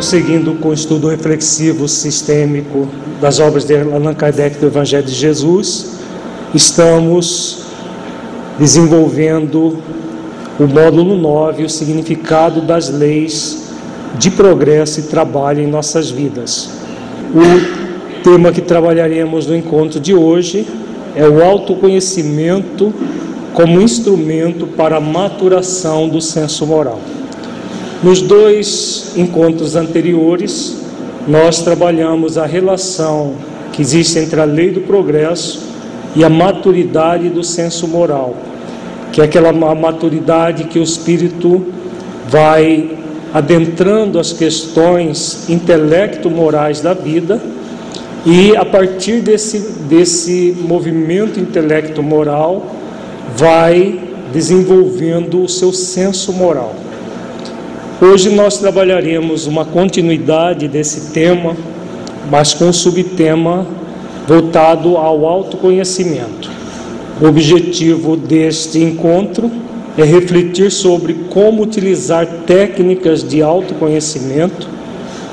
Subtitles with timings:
[0.00, 2.88] prosseguindo com o estudo reflexivo sistêmico
[3.20, 5.98] das obras de Allan Kardec do Evangelho de Jesus,
[6.54, 7.64] estamos
[8.58, 9.76] desenvolvendo
[10.58, 13.68] o módulo 9, o significado das leis
[14.18, 16.70] de progresso e trabalho em nossas vidas.
[17.34, 20.66] O tema que trabalharemos no encontro de hoje
[21.14, 22.90] é o autoconhecimento
[23.52, 26.98] como instrumento para a maturação do senso moral.
[28.02, 30.78] Nos dois encontros anteriores,
[31.28, 33.34] nós trabalhamos a relação
[33.74, 35.68] que existe entre a lei do progresso
[36.16, 38.34] e a maturidade do senso moral,
[39.12, 41.66] que é aquela maturidade que o espírito
[42.26, 42.96] vai
[43.34, 47.38] adentrando as questões intelecto-morais da vida
[48.24, 52.74] e a partir desse, desse movimento intelecto-moral
[53.36, 54.00] vai
[54.32, 56.74] desenvolvendo o seu senso moral.
[58.02, 61.54] Hoje nós trabalharemos uma continuidade desse tema,
[62.30, 63.66] mas com um subtema
[64.26, 66.50] voltado ao autoconhecimento.
[67.20, 69.50] O objetivo deste encontro
[69.98, 74.66] é refletir sobre como utilizar técnicas de autoconhecimento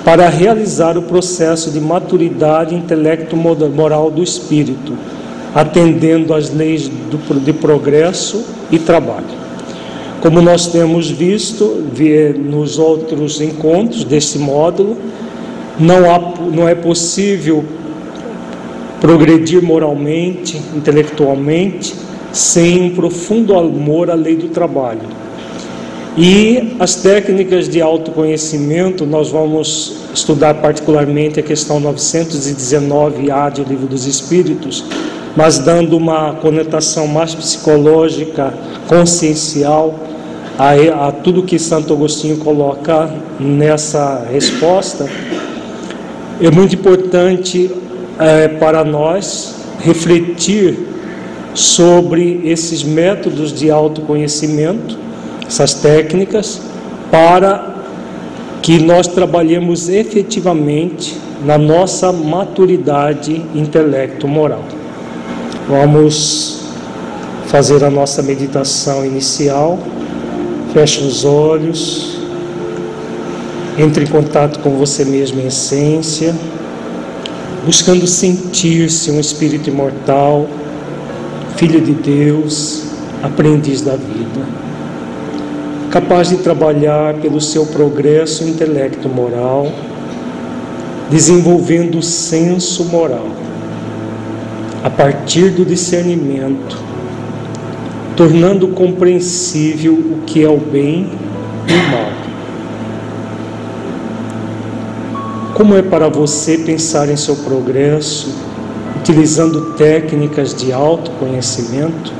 [0.04, 4.92] para realizar o processo de maturidade intelecto-moral do espírito,
[5.56, 6.92] atendendo às leis
[7.45, 9.47] de progresso e trabalho.
[10.28, 11.86] Como nós temos visto
[12.38, 14.98] nos outros encontros deste módulo,
[15.80, 16.20] não, há,
[16.54, 17.64] não é possível
[18.99, 21.95] progredir moralmente, intelectualmente,
[22.33, 25.08] sem um profundo amor à lei do trabalho.
[26.17, 34.05] E as técnicas de autoconhecimento, nós vamos estudar particularmente a questão 919A do Livro dos
[34.05, 34.83] Espíritos,
[35.37, 38.54] mas dando uma conotação mais psicológica,
[38.89, 39.98] consciencial,
[40.58, 43.10] a, a tudo que Santo Agostinho coloca
[43.40, 45.08] nessa resposta,
[46.42, 47.72] é muito importante
[48.20, 50.78] é, para nós refletir
[51.54, 54.98] sobre esses métodos de autoconhecimento,
[55.48, 56.62] essas técnicas,
[57.10, 57.76] para
[58.62, 64.64] que nós trabalhemos efetivamente na nossa maturidade intelecto-moral.
[65.67, 66.62] Vamos
[67.48, 69.80] fazer a nossa meditação inicial.
[70.77, 72.20] Feche os olhos.
[73.80, 76.36] Entre em contato com você mesmo em essência,
[77.65, 80.45] buscando sentir-se um espírito imortal,
[81.55, 82.83] filho de Deus,
[83.23, 84.48] aprendiz da vida,
[85.89, 89.71] capaz de trabalhar pelo seu progresso intelecto moral,
[91.10, 93.26] desenvolvendo o senso moral
[94.83, 96.86] a partir do discernimento
[98.17, 101.08] tornando compreensível o que é o bem
[101.67, 102.11] e o mal.
[105.54, 108.36] Como é para você pensar em seu progresso
[109.00, 112.11] utilizando técnicas de autoconhecimento?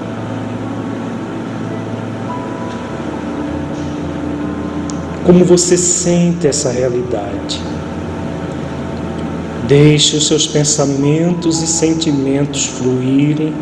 [5.26, 7.60] Como você sente essa realidade?
[9.68, 13.54] Deixe os seus pensamentos e sentimentos fluírem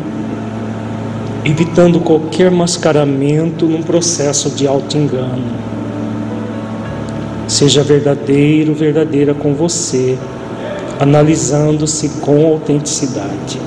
[1.46, 5.44] evitando qualquer mascaramento num processo de auto-engano.
[7.46, 10.18] Seja verdadeiro, verdadeira com você,
[10.98, 13.60] analisando-se com autenticidade.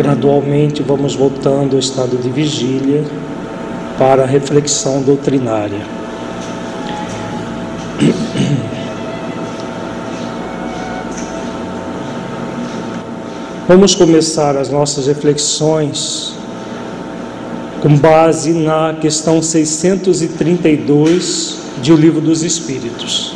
[0.00, 3.04] Gradualmente vamos voltando ao estado de vigília
[3.98, 5.82] para a reflexão doutrinária.
[13.68, 16.34] Vamos começar as nossas reflexões
[17.82, 23.34] com base na questão 632 de O Livro dos Espíritos.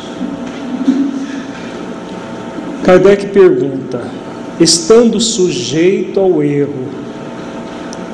[2.83, 4.24] Kardec pergunta:
[4.59, 6.87] estando sujeito ao erro,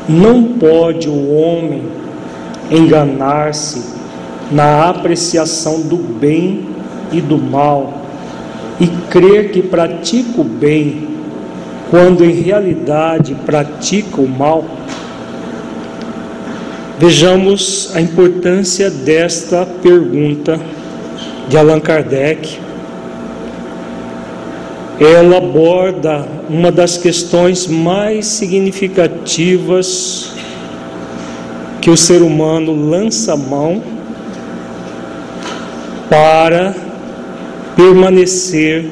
[0.08, 1.84] não pode o homem
[2.70, 3.82] enganar-se
[4.52, 6.68] na apreciação do bem
[7.12, 8.02] e do mal
[8.80, 11.08] e crer que pratica o bem
[11.90, 14.66] quando em realidade pratica o mal?
[16.98, 20.60] Vejamos a importância desta pergunta
[21.50, 22.61] de Allan Kardec
[25.04, 30.32] ela aborda uma das questões mais significativas
[31.82, 33.82] que o ser humano lança mão
[36.08, 36.76] para
[37.76, 38.92] permanecer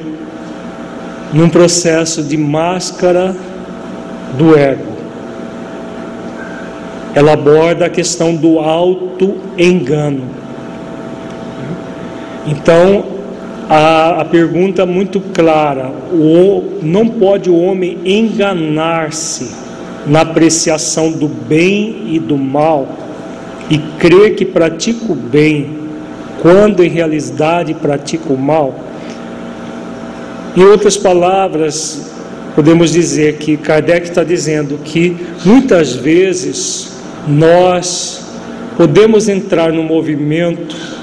[1.32, 3.36] num processo de máscara
[4.36, 4.90] do ego.
[7.14, 10.24] Ela aborda a questão do auto-engano.
[12.48, 13.19] Então,
[13.70, 19.54] a, a pergunta muito clara: o, não pode o homem enganar-se
[20.04, 22.88] na apreciação do bem e do mal
[23.70, 25.78] e crer que pratica o bem
[26.42, 28.74] quando em realidade pratica o mal?
[30.56, 32.10] Em outras palavras,
[32.56, 36.90] podemos dizer que Kardec está dizendo que muitas vezes
[37.28, 38.20] nós
[38.76, 40.99] podemos entrar no movimento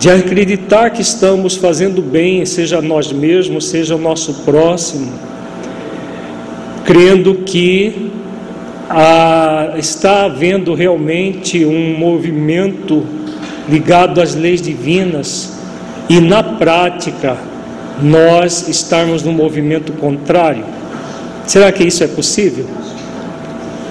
[0.00, 5.12] de acreditar que estamos fazendo bem, seja nós mesmos, seja o nosso próximo,
[6.86, 8.10] crendo que
[8.88, 13.04] ah, está havendo realmente um movimento
[13.68, 15.58] ligado às leis divinas
[16.08, 17.36] e na prática
[18.02, 20.64] nós estarmos no movimento contrário.
[21.46, 22.64] Será que isso é possível?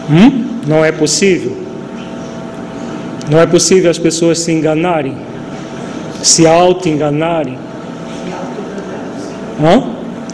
[0.09, 0.57] Hum?
[0.67, 1.55] Não é possível?
[3.29, 5.28] Não é possível as pessoas se enganarem,
[6.21, 7.57] se auto-enganarem?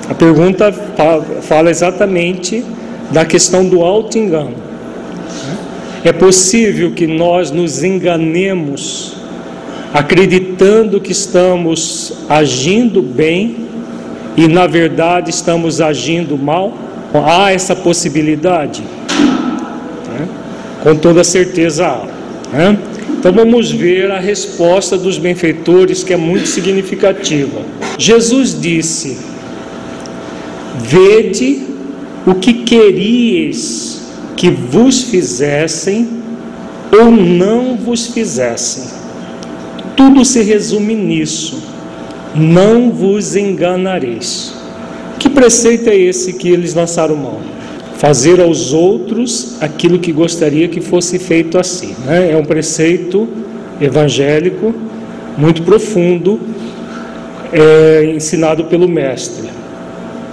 [0.10, 0.72] A pergunta
[1.42, 2.64] fala exatamente
[3.12, 4.54] da questão do auto-engano.
[6.04, 9.16] É possível que nós nos enganemos
[9.94, 13.66] acreditando que estamos agindo bem
[14.38, 16.74] e na verdade estamos agindo mal?
[17.14, 18.84] Há essa possibilidade?
[20.84, 22.56] Com toda certeza há.
[22.56, 22.78] Né?
[23.26, 27.60] Então vamos ver a resposta dos benfeitores que é muito significativa.
[27.98, 29.18] Jesus disse:
[30.78, 31.64] Vede
[32.24, 34.04] o que queríeis
[34.38, 36.08] que vos fizessem
[36.92, 38.84] ou não vos fizessem.
[39.98, 41.64] Tudo se resume nisso
[42.36, 44.54] não vos enganareis.
[45.18, 47.42] Que preceito é esse que eles lançaram mão?
[47.98, 51.96] Fazer aos outros aquilo que gostaria que fosse feito assim.
[52.06, 52.32] Né?
[52.32, 53.28] É um preceito
[53.80, 54.74] evangélico
[55.38, 56.40] muito profundo,
[57.52, 59.50] é, ensinado pelo Mestre.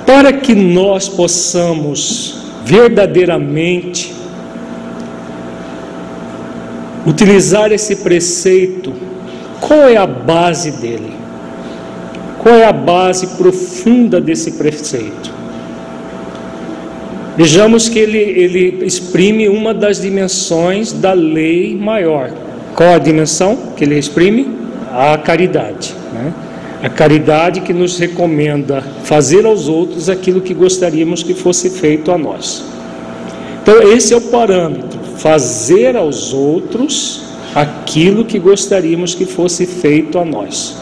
[0.07, 4.13] Para que nós possamos verdadeiramente
[7.07, 8.93] utilizar esse preceito,
[9.61, 11.13] qual é a base dele?
[12.39, 15.42] Qual é a base profunda desse preceito?
[17.37, 22.31] Vejamos que ele, ele exprime uma das dimensões da lei maior.
[22.75, 24.49] Qual a dimensão que ele exprime?
[24.91, 25.95] A caridade.
[26.13, 26.33] Né?
[26.83, 32.19] A caridade que nos recomenda fazer aos outros aquilo que gostaríamos que fosse feito a
[32.19, 32.65] nós.
[33.63, 37.23] Então, esse é o parâmetro: fazer aos outros
[37.55, 40.77] aquilo que gostaríamos que fosse feito a nós.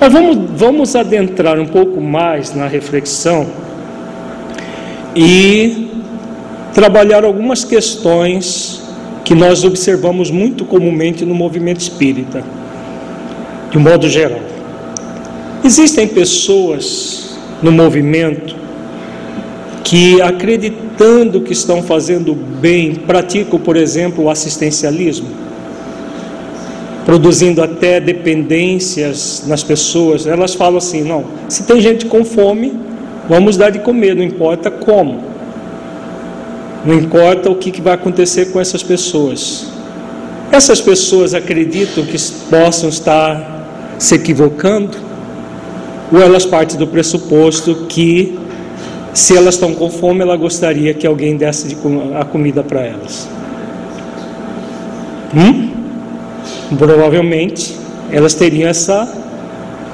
[0.00, 3.46] Mas vamos, vamos adentrar um pouco mais na reflexão
[5.14, 5.90] e
[6.74, 8.82] trabalhar algumas questões
[9.24, 12.42] que nós observamos muito comumente no movimento espírita,
[13.70, 14.40] de um modo geral.
[15.64, 18.56] Existem pessoas no movimento
[19.84, 25.42] que, acreditando que estão fazendo bem, praticam, por exemplo, o assistencialismo
[27.04, 32.72] produzindo até dependências nas pessoas, elas falam assim: não, se tem gente com fome,
[33.32, 35.22] vamos dar de comer, não importa como,
[36.84, 39.68] não importa o que vai acontecer com essas pessoas.
[40.50, 42.18] Essas pessoas acreditam que
[42.50, 44.98] possam estar se equivocando,
[46.12, 48.38] ou elas partem do pressuposto que,
[49.14, 51.74] se elas estão com fome, ela gostaria que alguém desse
[52.20, 53.26] a comida para elas.
[55.34, 55.70] Hum?
[56.76, 57.74] provavelmente
[58.10, 59.10] elas teriam essa,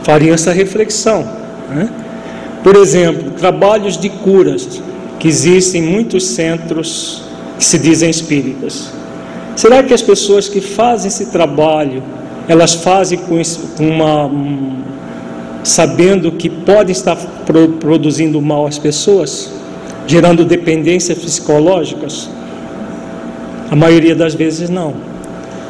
[0.02, 1.24] fariam essa reflexão.
[1.70, 1.88] Né?
[2.62, 4.80] Por exemplo, trabalhos de curas
[5.18, 7.22] que existem em muitos centros
[7.58, 8.92] que se dizem espíritas.
[9.56, 12.02] Será que as pessoas que fazem esse trabalho,
[12.46, 13.40] elas fazem com
[13.80, 14.30] uma
[15.64, 17.16] sabendo que podem estar
[17.80, 19.50] produzindo mal às pessoas,
[20.06, 22.30] gerando dependências psicológicas?
[23.70, 24.94] A maioria das vezes não.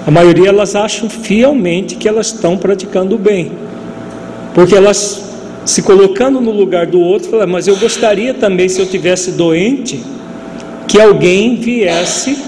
[0.06, 3.52] A maioria elas acham fielmente que elas estão praticando o bem,
[4.54, 5.27] porque elas
[5.68, 10.02] se colocando no lugar do outro, falam, mas eu gostaria também, se eu tivesse doente,
[10.86, 12.42] que alguém viesse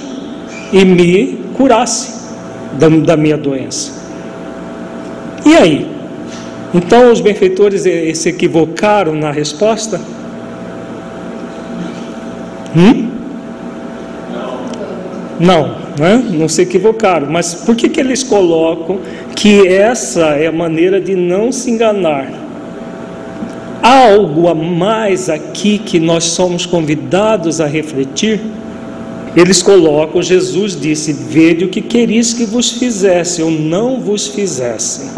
[0.72, 2.14] e me curasse
[2.78, 3.92] da, da minha doença.
[5.44, 5.86] E aí?
[6.72, 7.82] Então os benfeitores
[8.16, 10.00] se equivocaram na resposta?
[12.74, 13.10] Hum?
[15.38, 16.24] Não, né?
[16.30, 17.26] não se equivocaram.
[17.30, 18.98] Mas por que, que eles colocam
[19.36, 22.39] que essa é a maneira de não se enganar?
[23.82, 28.40] Algo a mais aqui que nós somos convidados a refletir?
[29.34, 35.10] Eles colocam, Jesus disse: Vede o que queris que vos fizesse, ou não vos fizesse.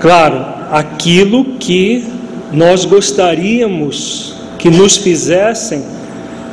[0.00, 2.04] Claro, aquilo que
[2.52, 5.82] nós gostaríamos que nos fizessem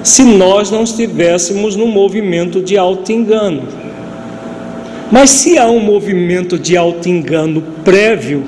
[0.04, 3.64] se nós não estivéssemos no movimento de auto-engano.
[5.12, 8.44] Mas se há um movimento de auto-engano prévio,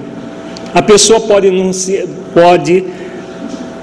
[0.74, 1.50] a pessoa pode,
[2.34, 2.86] pode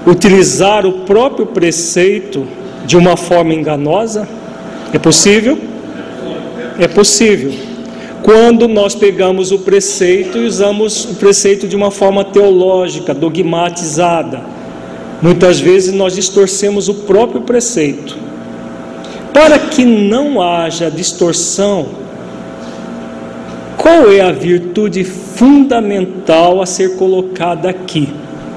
[0.05, 2.45] utilizar o próprio preceito
[2.85, 4.27] de uma forma enganosa?
[4.93, 5.57] É possível?
[6.79, 7.53] É possível.
[8.21, 14.41] Quando nós pegamos o preceito e usamos o preceito de uma forma teológica, dogmatizada,
[15.21, 18.17] muitas vezes nós distorcemos o próprio preceito.
[19.33, 21.87] Para que não haja distorção,
[23.85, 28.09] qual é a virtude fundamental a ser colocada aqui?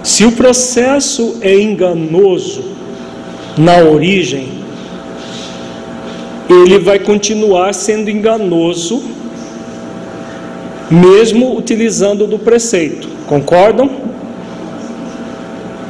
[0.02, 2.64] Se o processo é enganoso,
[3.58, 4.48] na origem,
[6.48, 9.02] ele vai continuar sendo enganoso,
[10.90, 13.06] mesmo utilizando do preceito.
[13.26, 13.90] Concordam?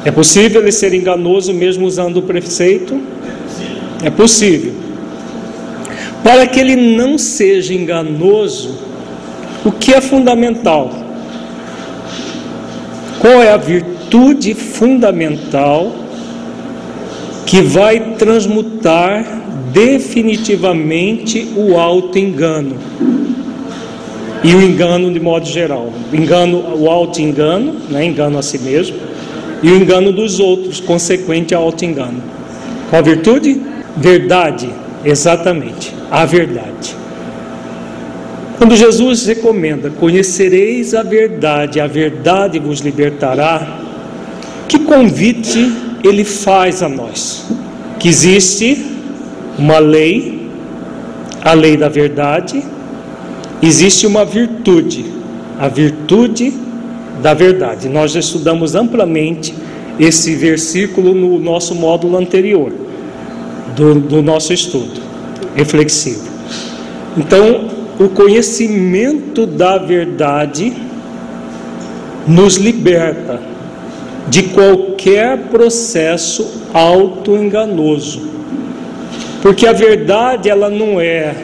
[0.05, 3.01] É possível ele ser enganoso mesmo usando o preceito?
[4.03, 4.73] É possível.
[6.25, 8.88] Para que ele não seja enganoso,
[9.69, 10.91] o que é fundamental?
[13.21, 15.93] Qual é a virtude fundamental
[17.45, 19.25] que vai transmutar
[19.73, 22.77] definitivamente o auto-engano
[24.43, 25.93] e o engano de modo geral.
[26.13, 28.97] Engano, o auto-engano, né, engano a si mesmo,
[29.63, 32.23] e o engano dos outros, consequente ao auto-engano.
[32.89, 33.61] Qual a virtude?
[33.97, 34.71] Verdade,
[35.05, 36.95] exatamente, a verdade.
[38.59, 43.81] Quando Jesus recomenda: Conhecereis a verdade, a verdade vos libertará,
[44.69, 45.73] que convite
[46.05, 47.47] ele faz a nós
[47.99, 48.87] que existe
[49.59, 50.49] uma lei,
[51.43, 52.63] a lei da verdade,
[53.61, 55.05] existe uma virtude,
[55.59, 56.53] a virtude
[57.21, 57.89] da verdade.
[57.89, 59.53] Nós já estudamos amplamente
[59.99, 62.73] esse versículo no nosso módulo anterior
[63.75, 65.01] do, do nosso estudo
[65.57, 66.29] reflexivo.
[67.17, 70.73] Então, o conhecimento da verdade
[72.27, 73.41] nos liberta
[74.29, 78.29] de qualquer processo auto-enganoso.
[79.43, 81.35] Porque a verdade ela não é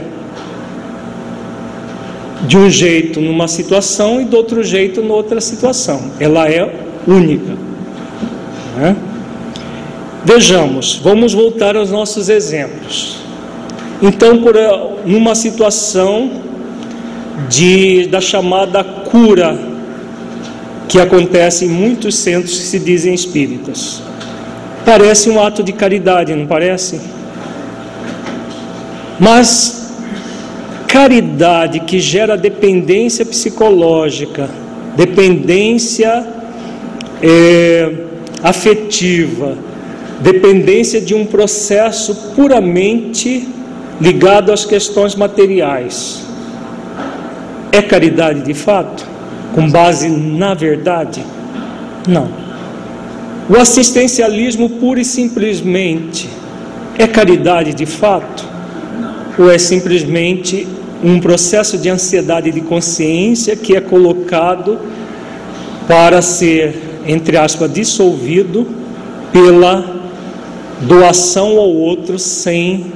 [2.47, 6.11] de um jeito numa situação e de outro jeito noutra situação.
[6.21, 6.71] Ela é
[7.07, 7.57] única.
[8.77, 8.97] Né?
[10.25, 13.24] Vejamos, vamos voltar aos nossos exemplos.
[14.03, 14.55] Então, por
[15.05, 16.31] numa situação
[17.49, 19.59] de da chamada cura
[20.89, 24.03] que acontece em muitos centros que se dizem espíritas.
[24.85, 27.01] Parece um ato de caridade, não parece?
[29.19, 29.93] Mas
[30.87, 34.49] caridade que gera dependência psicológica,
[34.97, 36.25] dependência
[37.23, 37.93] é,
[38.43, 39.57] afetiva,
[40.21, 43.49] dependência de um processo puramente
[44.01, 46.25] ligado às questões materiais.
[47.73, 49.15] É caridade de fato?
[49.55, 51.25] com base na verdade?
[52.09, 52.29] Não.
[53.49, 56.29] O assistencialismo pura e simplesmente
[56.99, 58.45] é caridade de fato?
[59.39, 60.67] Ou é simplesmente
[61.03, 64.79] um processo de ansiedade de consciência que é colocado
[65.87, 66.75] para ser,
[67.07, 68.67] entre aspas, dissolvido
[69.33, 70.03] pela
[70.81, 72.87] doação ao outro sem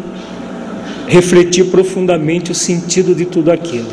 [1.08, 3.88] refletir profundamente o sentido de tudo aquilo?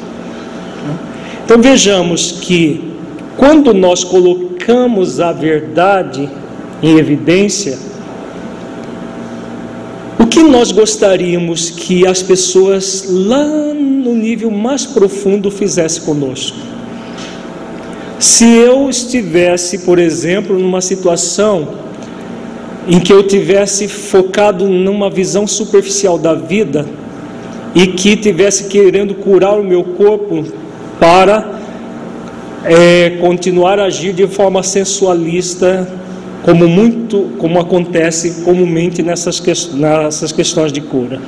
[1.44, 2.92] Então vejamos que
[3.38, 6.30] quando nós colocamos a verdade
[6.82, 7.78] em evidência,
[10.20, 16.58] o que nós gostaríamos que as pessoas lá no nível mais profundo fizessem conosco?
[18.18, 21.86] Se eu estivesse, por exemplo, numa situação
[22.88, 26.86] em que eu tivesse focado numa visão superficial da vida
[27.76, 30.46] e que tivesse querendo curar o meu corpo
[30.98, 31.60] para
[32.64, 35.88] é, continuar a agir de forma sensualista,
[36.42, 41.20] como muito, como acontece comumente nessas, que, nessas questões de cura.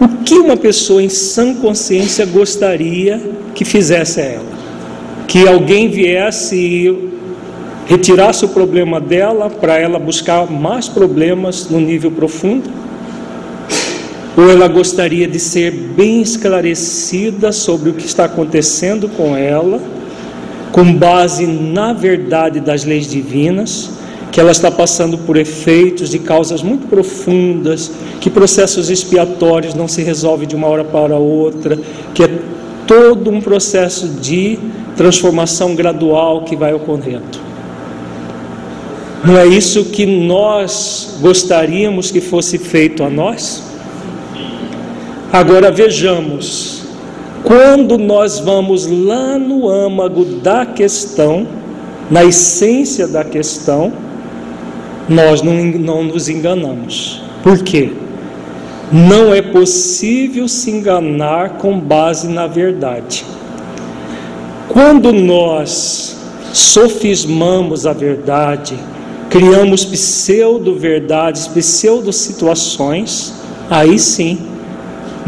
[0.00, 3.20] O que uma pessoa em sã consciência gostaria
[3.54, 4.58] que fizesse a ela?
[5.26, 7.08] Que alguém viesse e
[7.86, 12.70] retirasse o problema dela para ela buscar mais problemas no nível profundo?
[14.38, 19.80] Ou ela gostaria de ser bem esclarecida sobre o que está acontecendo com ela,
[20.70, 23.90] com base na verdade das leis divinas,
[24.30, 27.90] que ela está passando por efeitos de causas muito profundas,
[28.20, 31.76] que processos expiatórios não se resolvem de uma hora para outra,
[32.14, 32.30] que é
[32.86, 34.56] todo um processo de
[34.96, 37.40] transformação gradual que vai ocorrendo.
[39.24, 43.66] Não é isso que nós gostaríamos que fosse feito a nós?
[45.30, 46.84] Agora vejamos,
[47.44, 51.46] quando nós vamos lá no âmago da questão,
[52.10, 53.92] na essência da questão,
[55.06, 57.22] nós não, não nos enganamos.
[57.42, 57.92] Por quê?
[58.90, 63.22] Não é possível se enganar com base na verdade.
[64.66, 66.16] Quando nós
[66.54, 68.78] sofismamos a verdade,
[69.28, 73.34] criamos pseudo-verdades, pseudo-situações,
[73.68, 74.38] aí sim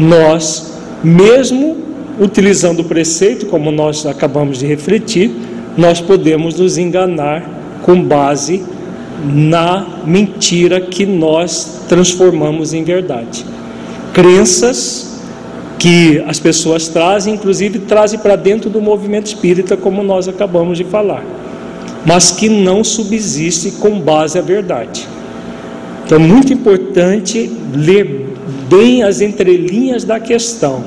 [0.01, 1.77] nós, mesmo
[2.19, 5.31] utilizando o preceito, como nós acabamos de refletir,
[5.77, 8.63] nós podemos nos enganar com base
[9.23, 13.45] na mentira que nós transformamos em verdade.
[14.13, 15.19] Crenças
[15.77, 20.83] que as pessoas trazem, inclusive trazem para dentro do movimento espírita, como nós acabamos de
[20.83, 21.23] falar,
[22.05, 25.07] mas que não subsiste com base à verdade.
[26.05, 28.30] Então, é muito importante ler
[28.71, 30.81] bem as entrelinhas da questão.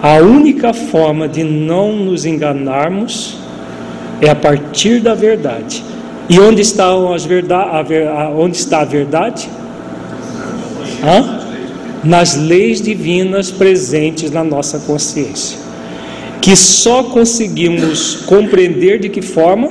[0.00, 3.36] A única forma de não nos enganarmos
[4.20, 5.84] é a partir da verdade.
[6.28, 9.50] E onde está, as verdade, a, onde está a verdade?
[11.02, 11.40] Hã?
[12.04, 15.58] Nas leis divinas presentes na nossa consciência.
[16.40, 19.70] Que só conseguimos compreender de que forma?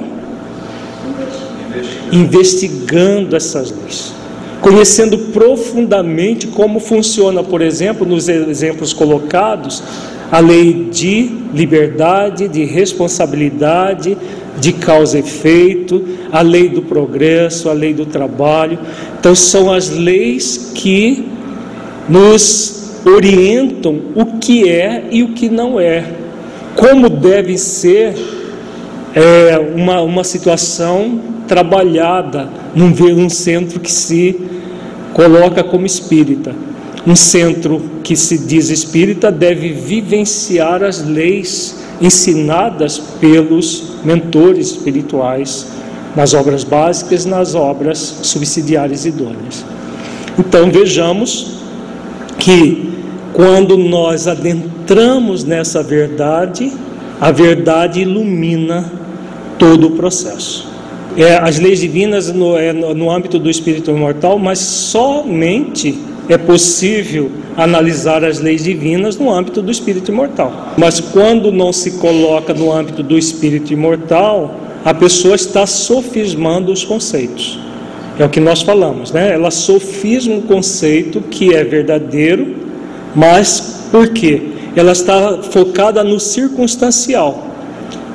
[2.11, 4.16] Investigando essas leis
[4.67, 9.81] conhecendo profundamente como funciona, por exemplo, nos exemplos colocados,
[10.29, 14.17] a lei de liberdade, de responsabilidade,
[14.59, 18.77] de causa e efeito, a lei do progresso, a lei do trabalho.
[19.17, 21.25] Então, são as leis que
[22.09, 26.03] nos orientam o que é e o que não é,
[26.75, 28.13] como deve ser
[29.13, 34.39] é, uma, uma situação trabalhada num, num centro que se
[35.13, 36.53] coloca como espírita.
[37.05, 45.67] Um centro que se diz espírita deve vivenciar as leis ensinadas pelos mentores espirituais
[46.15, 49.65] nas obras básicas, nas obras subsidiárias idôneas.
[50.37, 51.57] Então vejamos
[52.37, 52.93] que
[53.33, 56.71] quando nós adentramos nessa verdade,
[57.19, 58.91] a verdade ilumina
[59.57, 60.77] todo o processo
[61.17, 65.97] é, as leis divinas no, é, no âmbito do espírito imortal, mas somente
[66.29, 70.75] é possível analisar as leis divinas no âmbito do espírito imortal.
[70.77, 76.85] Mas quando não se coloca no âmbito do espírito imortal, a pessoa está sofismando os
[76.85, 77.59] conceitos.
[78.19, 79.33] É o que nós falamos, né?
[79.33, 82.55] Ela sofisma um conceito que é verdadeiro,
[83.15, 84.41] mas por quê?
[84.77, 87.47] Ela está focada no circunstancial.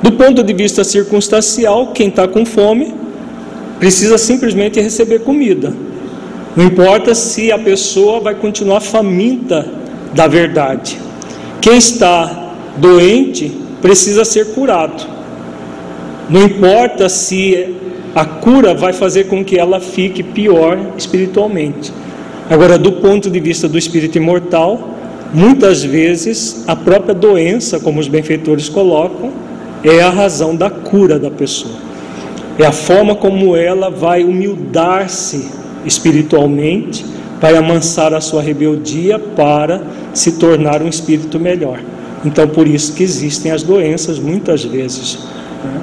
[0.01, 2.93] Do ponto de vista circunstancial, quem está com fome
[3.79, 5.73] precisa simplesmente receber comida.
[6.55, 9.67] Não importa se a pessoa vai continuar faminta
[10.15, 10.97] da verdade.
[11.59, 15.05] Quem está doente precisa ser curado.
[16.29, 17.75] Não importa se
[18.15, 21.91] a cura vai fazer com que ela fique pior espiritualmente.
[22.49, 24.93] Agora, do ponto de vista do espírito imortal,
[25.33, 29.31] muitas vezes a própria doença, como os benfeitores colocam,
[29.83, 31.75] é a razão da cura da pessoa.
[32.57, 35.49] É a forma como ela vai humildar-se
[35.85, 37.05] espiritualmente,
[37.41, 39.81] vai amansar a sua rebeldia para
[40.13, 41.79] se tornar um espírito melhor.
[42.23, 45.19] Então, por isso que existem as doenças muitas vezes.
[45.63, 45.81] Né?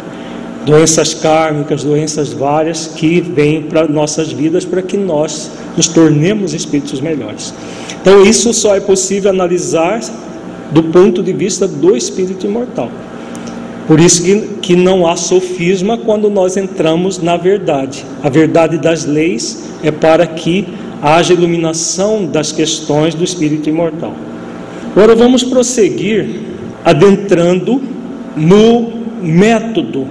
[0.64, 7.00] Doenças kármicas, doenças várias que vêm para nossas vidas para que nós nos tornemos espíritos
[7.00, 7.54] melhores.
[8.00, 10.00] Então, isso só é possível analisar
[10.70, 12.90] do ponto de vista do espírito imortal.
[13.86, 18.04] Por isso que, que não há sofisma quando nós entramos na verdade.
[18.22, 20.66] A verdade das leis é para que
[21.02, 24.14] haja iluminação das questões do espírito imortal.
[24.92, 26.40] Agora vamos prosseguir
[26.84, 27.80] adentrando
[28.36, 30.06] no método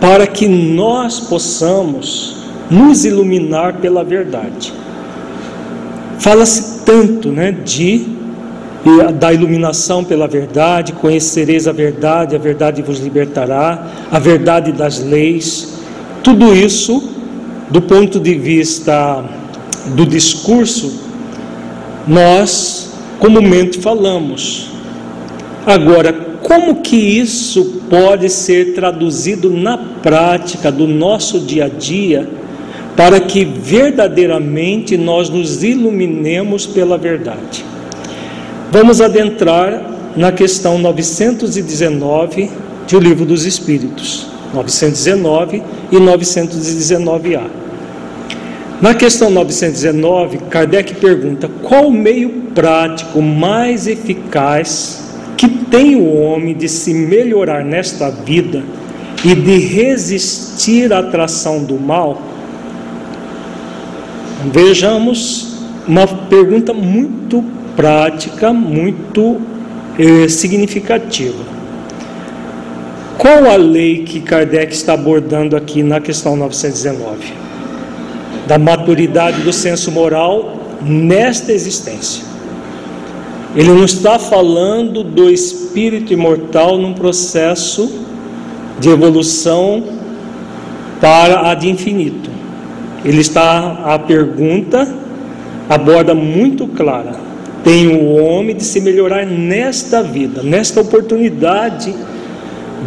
[0.00, 2.36] para que nós possamos
[2.70, 4.72] nos iluminar pela verdade.
[6.18, 8.16] Fala-se tanto, né, de
[9.18, 15.74] da iluminação pela verdade, conhecereis a verdade, a verdade vos libertará, a verdade das leis.
[16.22, 17.10] Tudo isso,
[17.68, 19.24] do ponto de vista
[19.96, 21.00] do discurso,
[22.06, 24.70] nós comumente falamos.
[25.66, 32.28] Agora, como que isso pode ser traduzido na prática do nosso dia a dia
[32.96, 37.64] para que verdadeiramente nós nos iluminemos pela verdade?
[38.70, 42.48] Vamos adentrar na questão 919
[42.86, 47.42] de O Livro dos Espíritos, 919 e 919A.
[48.80, 55.05] Na questão 919, Kardec pergunta: qual o meio prático mais eficaz
[55.36, 58.62] que tem o homem de se melhorar nesta vida
[59.24, 62.22] e de resistir à atração do mal?
[64.52, 67.44] Vejamos uma pergunta muito
[67.76, 69.40] prática, muito
[69.98, 71.56] eh, significativa.
[73.18, 77.32] Qual a lei que Kardec está abordando aqui na questão 919?
[78.46, 82.22] Da maturidade do senso moral nesta existência.
[83.54, 87.90] Ele não está falando do espírito imortal num processo
[88.78, 89.82] de evolução
[91.00, 92.30] para a de infinito.
[93.04, 94.92] Ele está a pergunta
[95.68, 97.26] aborda muito clara
[97.66, 101.92] tem o homem de se melhorar nesta vida, nesta oportunidade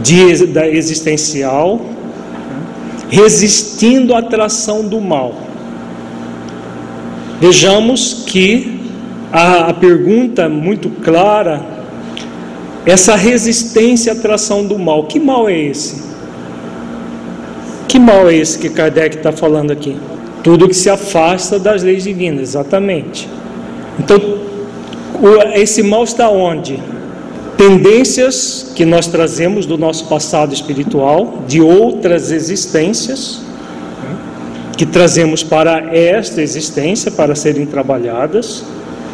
[0.02, 1.82] de, da existencial,
[3.10, 5.36] resistindo à atração do mal.
[7.41, 8.79] Vejamos que
[9.32, 11.62] a, a pergunta muito clara,
[12.86, 16.04] essa resistência à atração do mal, que mal é esse?
[17.88, 19.98] Que mal é esse que Kardec está falando aqui?
[20.44, 23.28] Tudo que se afasta das leis divinas, exatamente.
[24.00, 24.20] Então,
[25.54, 26.80] esse mal está onde?
[27.58, 33.42] Tendências que nós trazemos do nosso passado espiritual, de outras existências,
[34.78, 38.63] que trazemos para esta existência para serem trabalhadas.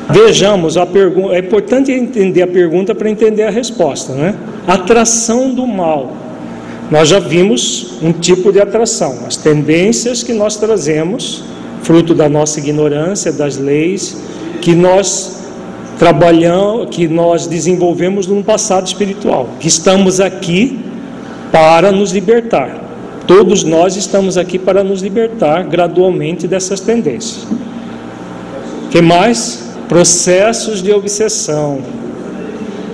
[0.10, 4.36] Vejamos a pergunta, é importante entender a pergunta para entender a resposta, né?
[4.68, 6.13] Atração do mal.
[6.91, 11.44] Nós já vimos um tipo de atração, as tendências que nós trazemos,
[11.82, 14.22] fruto da nossa ignorância das leis,
[14.62, 15.44] que nós
[15.98, 20.80] trabalhamos, que nós desenvolvemos no passado espiritual, que estamos aqui
[21.52, 22.84] para nos libertar.
[23.26, 27.48] Todos nós estamos aqui para nos libertar gradualmente dessas tendências.
[28.91, 29.64] Que mais?
[29.88, 31.82] Processos de obsessão.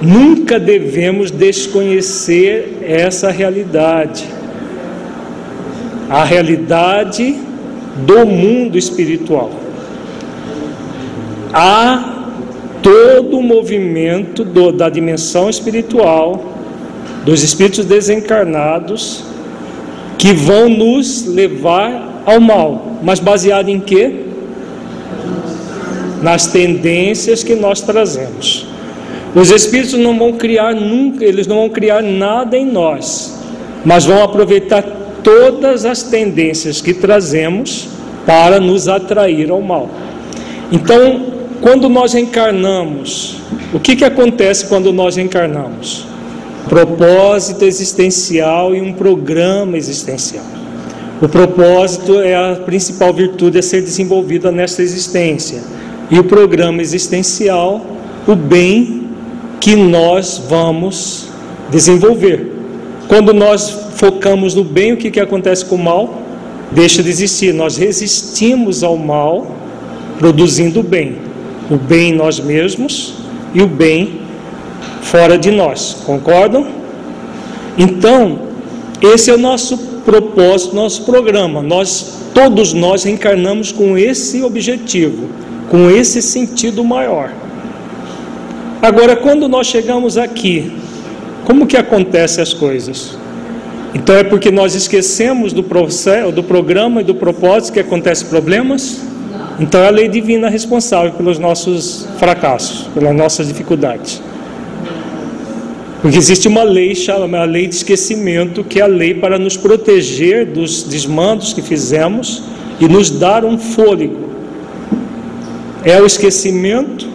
[0.01, 4.25] Nunca devemos desconhecer essa realidade.
[6.09, 7.37] A realidade
[8.05, 9.51] do mundo espiritual.
[11.53, 12.11] Há
[12.81, 16.43] todo o movimento do, da dimensão espiritual,
[17.23, 19.23] dos espíritos desencarnados,
[20.17, 24.30] que vão nos levar ao mal, mas baseado em quê?
[26.21, 28.67] Nas tendências que nós trazemos.
[29.33, 33.39] Os espíritos não vão criar nunca, eles não vão criar nada em nós,
[33.85, 34.83] mas vão aproveitar
[35.23, 37.87] todas as tendências que trazemos
[38.25, 39.89] para nos atrair ao mal.
[40.71, 41.25] Então,
[41.61, 43.37] quando nós encarnamos,
[43.73, 46.05] o que, que acontece quando nós encarnamos?
[46.67, 50.45] Propósito existencial e um programa existencial.
[51.21, 55.61] O propósito é a principal virtude a ser desenvolvida nesta existência.
[56.11, 57.83] E o programa existencial,
[58.27, 59.07] o bem
[59.59, 61.29] que nós vamos
[61.71, 62.51] desenvolver.
[63.07, 66.21] Quando nós focamos no bem, o que, que acontece com o mal?
[66.71, 67.53] Deixa de existir.
[67.53, 69.55] Nós resistimos ao mal,
[70.19, 71.31] produzindo o bem
[71.71, 73.13] o bem em nós mesmos
[73.53, 74.19] e o bem
[75.01, 75.95] fora de nós.
[76.05, 76.67] Concordam?
[77.77, 78.39] Então,
[79.01, 81.61] esse é o nosso propósito, nosso programa.
[81.61, 85.29] Nós todos nós reencarnamos com esse objetivo,
[85.71, 87.31] com esse sentido maior.
[88.81, 90.69] Agora, quando nós chegamos aqui,
[91.45, 93.17] como que acontecem as coisas?
[93.93, 98.99] Então é porque nós esquecemos do processo, do programa e do propósito que acontecem problemas?
[99.61, 104.21] Então é a lei divina responsável pelos nossos fracassos, pelas nossas dificuldades.
[106.01, 110.47] Porque existe uma lei chamada lei de esquecimento, que é a lei para nos proteger
[110.47, 112.43] dos desmandos que fizemos
[112.77, 114.31] e nos dar um fôlego.
[115.83, 117.07] É o esquecimento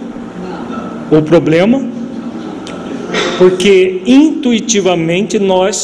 [1.11, 1.85] o problema?
[3.39, 5.77] Porque intuitivamente nós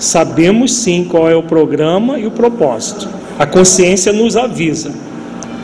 [0.00, 3.08] sabemos sim qual é o programa e o propósito.
[3.38, 4.90] A consciência nos avisa.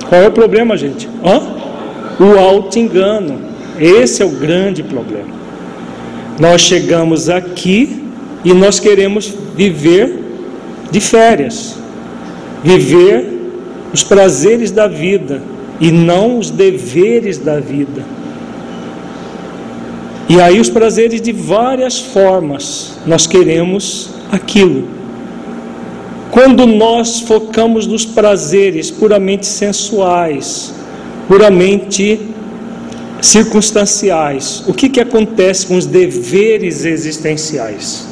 [0.09, 1.09] Qual é o problema, gente?
[1.25, 1.41] Hã?
[2.23, 3.41] O auto-engano.
[3.81, 5.35] Esse é o grande problema.
[6.39, 8.03] Nós chegamos aqui
[8.45, 10.25] e nós queremos viver
[10.91, 11.77] de férias,
[12.63, 13.25] viver
[13.95, 15.41] os prazeres da vida
[15.81, 18.05] e não os deveres da vida.
[20.29, 24.89] E aí os prazeres de várias formas, nós queremos aquilo.
[26.31, 30.75] Quando nós focamos nos prazeres puramente sensuais,
[31.29, 32.21] puramente
[33.23, 38.07] circunstanciais, o que, que acontece com os deveres existenciais?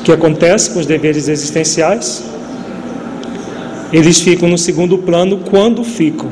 [0.00, 2.24] O que acontece com os deveres existenciais?
[3.92, 6.30] Eles ficam no segundo plano quando ficam.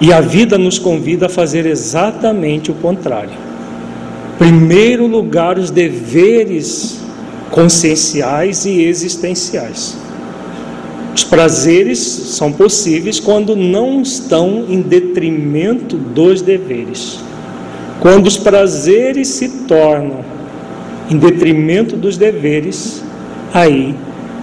[0.00, 3.32] E a vida nos convida a fazer exatamente o contrário.
[4.38, 7.00] Primeiro lugar, os deveres
[7.50, 9.96] conscienciais e existenciais.
[11.14, 17.20] Os prazeres são possíveis quando não estão em detrimento dos deveres.
[18.00, 20.24] Quando os prazeres se tornam
[21.08, 23.02] em detrimento dos deveres,
[23.52, 23.94] aí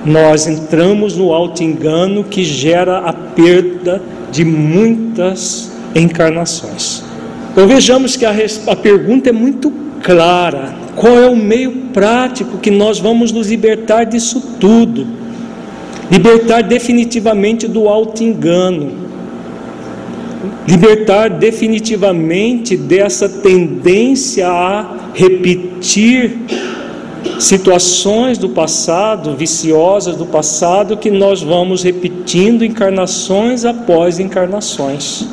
[0.06, 7.04] nós entramos no alto engano que gera a perda de muitas encarnações.
[7.52, 8.34] Então vejamos que a,
[8.68, 14.06] a pergunta é muito clara: qual é o meio prático que nós vamos nos libertar
[14.06, 15.06] disso tudo?
[16.10, 18.92] Libertar definitivamente do alto engano,
[20.68, 26.38] libertar definitivamente dessa tendência a repetir
[27.40, 35.28] situações do passado, viciosas do passado, que nós vamos repetindo encarnações após encarnações.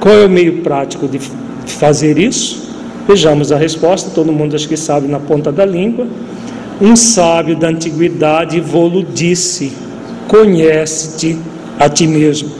[0.00, 1.18] Qual é o meio prático de
[1.66, 2.68] fazer isso?
[3.06, 6.06] Vejamos a resposta, todo mundo acho que sabe na ponta da língua.
[6.80, 9.72] Um sábio da antiguidade vou disse:
[10.28, 11.38] Conhece-te
[11.78, 12.50] a ti mesmo.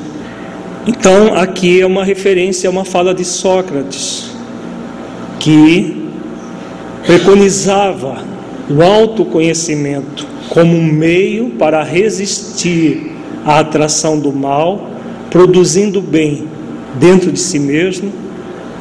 [0.87, 4.31] Então, aqui é uma referência a uma fala de Sócrates,
[5.38, 6.07] que
[7.08, 8.18] preconizava
[8.68, 13.12] o autoconhecimento como um meio para resistir
[13.46, 14.90] à atração do mal,
[15.30, 16.46] produzindo bem
[17.00, 18.12] dentro de si mesmo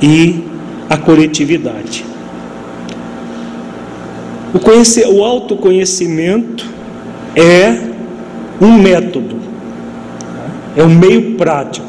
[0.01, 0.43] e
[0.89, 2.03] a coletividade.
[4.53, 6.65] O, conhecer, o autoconhecimento
[7.33, 7.79] é
[8.59, 9.37] um método,
[10.75, 11.87] é um meio prático.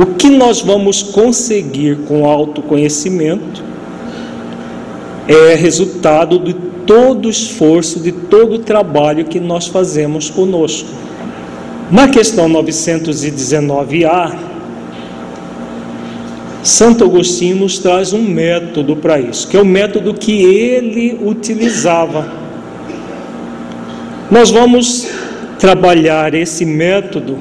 [0.00, 3.68] O que nós vamos conseguir com o autoconhecimento
[5.28, 6.54] é resultado de
[6.86, 10.88] todo esforço, de todo o trabalho que nós fazemos conosco.
[11.90, 14.34] Na questão 919A,
[16.62, 22.32] Santo Agostinho nos traz um método para isso, que é o método que ele utilizava.
[24.30, 25.06] Nós vamos
[25.58, 27.38] trabalhar esse método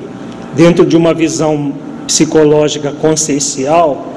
[0.55, 1.73] dentro de uma visão
[2.05, 4.16] psicológica consciencial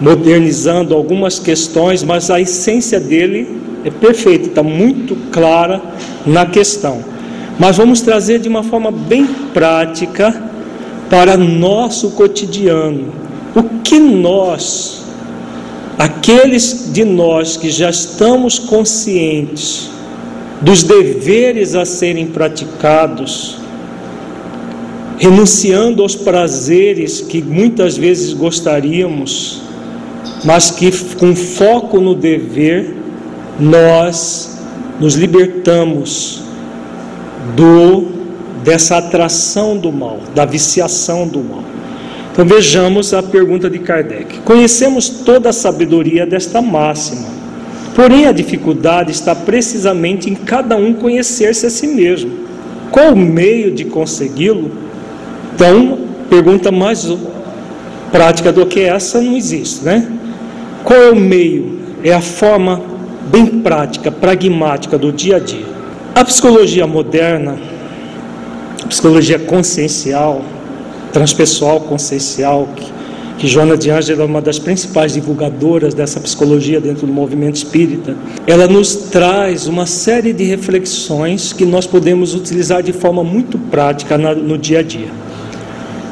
[0.00, 5.80] modernizando algumas questões, mas a essência dele é perfeita, está muito clara
[6.26, 7.02] na questão.
[7.58, 10.50] Mas vamos trazer de uma forma bem prática
[11.08, 13.12] para nosso cotidiano.
[13.54, 15.04] O que nós,
[15.98, 19.90] aqueles de nós que já estamos conscientes
[20.60, 23.58] dos deveres a serem praticados,
[25.18, 29.63] renunciando aos prazeres que muitas vezes gostaríamos,
[30.44, 32.96] mas que com foco no dever
[33.58, 34.58] nós
[35.00, 36.42] nos libertamos
[37.56, 38.12] do
[38.62, 41.62] dessa atração do mal, da viciação do mal.
[42.32, 44.40] Então vejamos a pergunta de Kardec.
[44.40, 47.28] Conhecemos toda a sabedoria desta máxima.
[47.94, 52.32] Porém a dificuldade está precisamente em cada um conhecer-se a si mesmo.
[52.90, 54.70] Qual o meio de consegui-lo?
[55.54, 57.08] Então, pergunta mais
[58.14, 60.08] prática do que essa não existe, né?
[60.84, 61.80] Qual é o meio?
[62.04, 62.80] É a forma
[63.28, 65.66] bem prática, pragmática do dia a dia.
[66.14, 67.58] A psicologia moderna,
[68.84, 70.42] a psicologia consciencial,
[71.12, 72.86] transpessoal consciencial, que,
[73.38, 78.14] que Joana de Ângela é uma das principais divulgadoras dessa psicologia dentro do movimento espírita,
[78.46, 84.16] ela nos traz uma série de reflexões que nós podemos utilizar de forma muito prática
[84.16, 85.24] no dia a dia.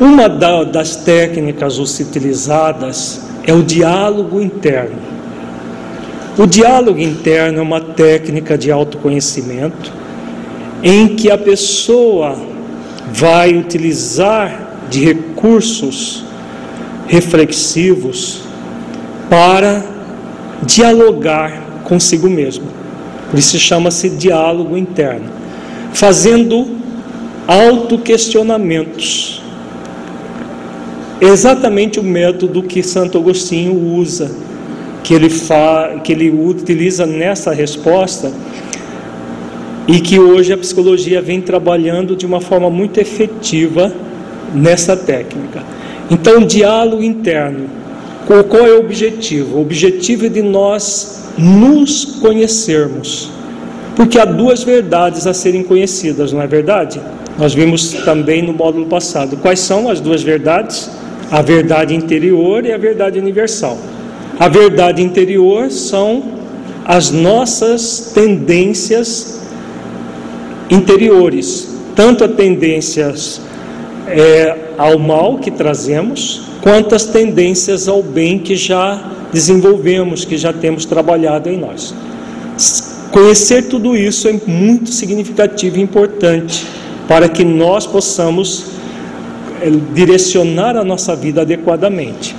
[0.03, 4.99] Uma das técnicas utilizadas é o diálogo interno.
[6.37, 9.93] O diálogo interno é uma técnica de autoconhecimento
[10.83, 12.37] em que a pessoa
[13.13, 16.25] vai utilizar de recursos
[17.07, 18.41] reflexivos
[19.31, 19.85] para
[20.65, 22.67] dialogar consigo mesmo.
[23.31, 25.31] Por isso chama-se diálogo interno,
[25.93, 26.77] fazendo
[27.47, 29.42] autoquestionamentos
[31.27, 34.31] exatamente o método que Santo Agostinho usa,
[35.03, 38.33] que ele, fa, que ele utiliza nessa resposta
[39.87, 43.93] e que hoje a psicologia vem trabalhando de uma forma muito efetiva
[44.55, 45.63] nessa técnica.
[46.11, 47.67] Então, diálogo interno.
[48.27, 49.59] qual é o objetivo?
[49.59, 53.31] O objetivo é de nós nos conhecermos.
[53.97, 57.01] Porque há duas verdades a serem conhecidas, não é verdade?
[57.39, 59.37] Nós vimos também no módulo passado.
[59.37, 60.91] Quais são as duas verdades?
[61.33, 63.79] A verdade interior e a verdade universal.
[64.39, 66.23] A verdade interior são
[66.85, 69.41] as nossas tendências
[70.69, 73.41] interiores, tanto as tendências
[74.09, 80.53] é, ao mal que trazemos, quanto as tendências ao bem que já desenvolvemos, que já
[80.53, 81.95] temos trabalhado em nós.
[83.11, 86.67] Conhecer tudo isso é muito significativo e importante
[87.09, 88.72] para que nós possamos
[89.95, 92.35] direcionar a nossa vida adequadamente.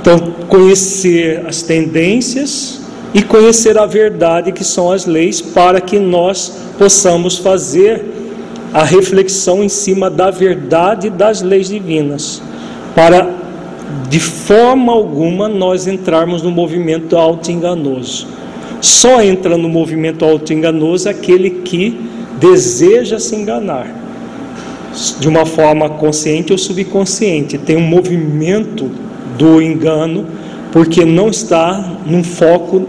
[0.00, 2.80] Então, conhecer as tendências
[3.14, 8.02] e conhecer a verdade que são as leis, para que nós possamos fazer
[8.72, 12.42] a reflexão em cima da verdade das leis divinas,
[12.94, 13.30] para
[14.08, 18.26] de forma alguma nós entrarmos no movimento auto-enganoso.
[18.80, 22.00] Só entra no movimento auto-enganoso aquele que
[22.40, 23.86] deseja se enganar,
[25.18, 27.58] de uma forma consciente ou subconsciente.
[27.58, 28.90] Tem um movimento
[29.38, 30.26] do engano,
[30.70, 32.86] porque não está num foco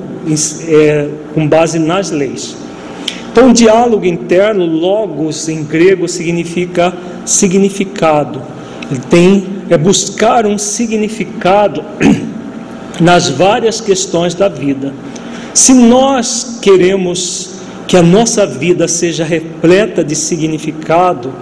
[0.67, 2.55] é, com base nas leis.
[3.31, 6.93] Então, diálogo interno, logos em grego significa
[7.25, 8.41] significado.
[8.91, 11.83] Ele tem é buscar um significado
[12.99, 14.93] nas várias questões da vida.
[15.53, 17.51] Se nós queremos
[17.87, 21.33] que a nossa vida seja repleta de significado,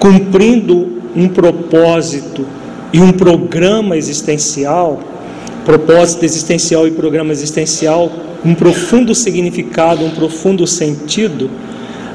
[0.00, 2.44] cumprindo um propósito
[2.92, 4.98] e um programa existencial,
[5.64, 8.10] propósito existencial e programa existencial,
[8.44, 11.50] um profundo significado, um profundo sentido,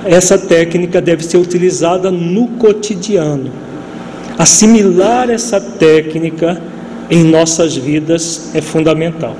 [0.03, 3.51] essa técnica deve ser utilizada no cotidiano.
[4.37, 6.61] Assimilar essa técnica
[7.09, 9.35] em nossas vidas é fundamental,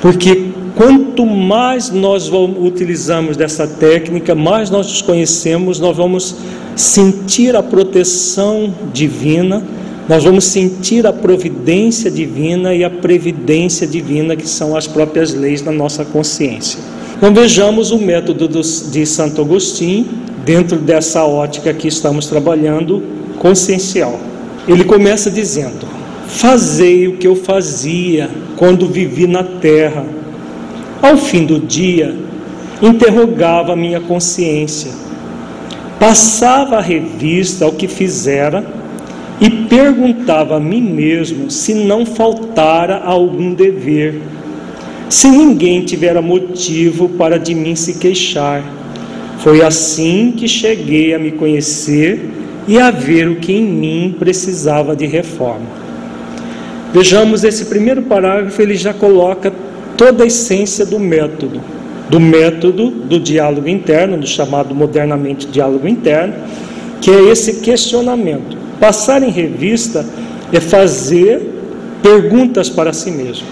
[0.00, 6.36] porque Quanto mais nós utilizamos dessa técnica, mais nós nos conhecemos, nós vamos
[6.76, 9.60] sentir a proteção divina,
[10.08, 15.60] nós vamos sentir a providência divina e a previdência divina, que são as próprias leis
[15.60, 16.78] da nossa consciência.
[17.16, 20.06] Então vejamos o método de Santo Agostinho,
[20.44, 23.02] dentro dessa ótica que estamos trabalhando,
[23.40, 24.20] consciencial.
[24.68, 25.88] Ele começa dizendo:
[26.28, 30.17] Fazei o que eu fazia quando vivi na terra
[31.00, 32.14] ao fim do dia,
[32.82, 34.90] interrogava minha consciência,
[35.98, 38.64] passava a revista ao que fizera
[39.40, 44.20] e perguntava a mim mesmo se não faltara algum dever,
[45.08, 48.62] se ninguém tivera motivo para de mim se queixar.
[49.38, 52.28] Foi assim que cheguei a me conhecer
[52.66, 55.66] e a ver o que em mim precisava de reforma.
[56.92, 59.52] Vejamos esse primeiro parágrafo, ele já coloca
[59.98, 61.60] toda a essência do método,
[62.08, 66.34] do método do diálogo interno, do chamado modernamente diálogo interno,
[67.00, 68.56] que é esse questionamento.
[68.80, 70.06] Passar em revista
[70.52, 71.42] é fazer
[72.00, 73.46] perguntas para si mesmo.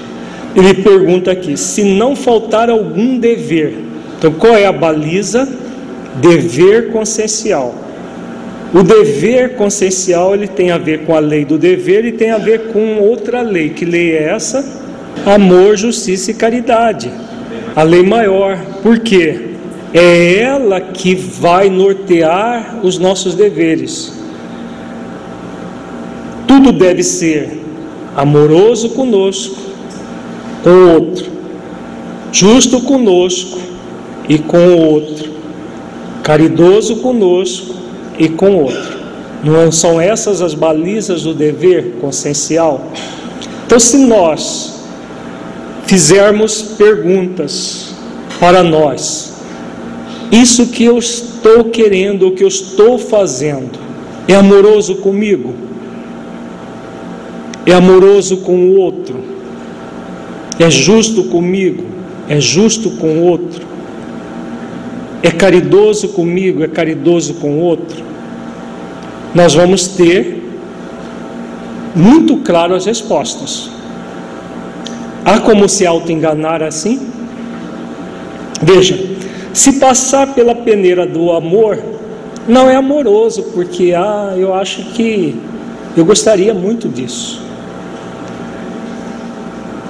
[0.55, 3.75] Ele pergunta aqui: se não faltar algum dever,
[4.17, 5.47] então qual é a baliza?
[6.21, 7.75] Dever consciencial.
[8.73, 12.39] O dever consciencial ele tem a ver com a lei do dever e tem a
[12.39, 13.71] ver com outra lei.
[13.71, 14.65] Que lei é essa?
[15.25, 17.10] Amor, justiça e caridade.
[17.75, 18.58] A lei maior.
[18.83, 19.50] Por quê?
[19.92, 24.12] É ela que vai nortear os nossos deveres.
[26.46, 27.60] Tudo deve ser
[28.14, 29.56] amoroso conosco,
[30.62, 31.27] com o outro,
[32.33, 33.58] justo conosco
[34.29, 35.31] e com o outro,
[36.23, 37.75] caridoso conosco
[38.19, 38.96] e com o outro.
[39.44, 42.87] Não são essas as balizas do dever consciencial?
[43.67, 44.75] Então, se nós
[45.87, 47.95] fizermos perguntas
[48.39, 49.35] para nós.
[50.31, 53.79] Isso que eu estou querendo, o que eu estou fazendo,
[54.27, 55.55] é amoroso comigo?
[57.65, 59.21] É amoroso com o outro?
[60.59, 61.85] É justo comigo?
[62.29, 63.67] É justo com o outro?
[65.23, 66.63] É caridoso comigo?
[66.63, 68.05] É caridoso com o outro?
[69.35, 70.43] Nós vamos ter
[71.95, 73.75] muito claro as respostas.
[75.27, 77.04] Há como se auto-enganar assim?
[78.62, 78.96] Veja,
[79.52, 81.83] se passar pela peneira do amor,
[82.46, 85.35] não é amoroso, porque ah, eu acho que
[85.96, 87.42] eu gostaria muito disso.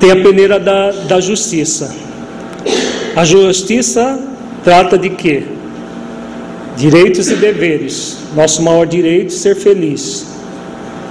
[0.01, 1.95] Tem a peneira da, da justiça.
[3.15, 4.19] A justiça
[4.65, 5.43] trata de quê?
[6.79, 8.17] Direitos e deveres.
[8.35, 10.29] Nosso maior direito é ser feliz.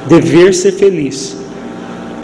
[0.08, 1.45] Dever ser feliz.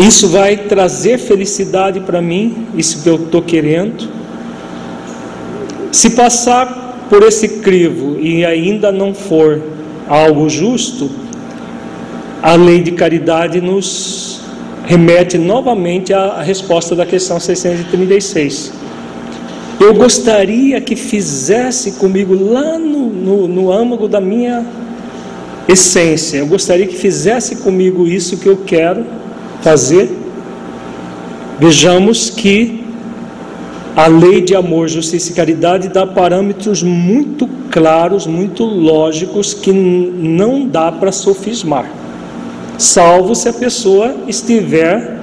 [0.01, 4.09] Isso vai trazer felicidade para mim, isso que eu estou querendo.
[5.91, 9.61] Se passar por esse crivo e ainda não for
[10.07, 11.07] algo justo,
[12.41, 14.41] a lei de caridade nos
[14.87, 18.73] remete novamente à resposta da questão 636.
[19.79, 24.65] Eu gostaria que fizesse comigo lá no, no, no âmago da minha
[25.67, 29.20] essência, eu gostaria que fizesse comigo isso que eu quero
[29.62, 30.09] fazer.
[31.59, 32.84] Vejamos que
[33.95, 40.66] a lei de amor, justiça e caridade dá parâmetros muito claros, muito lógicos, que não
[40.66, 41.86] dá para sofismar,
[42.78, 45.20] salvo se a pessoa estiver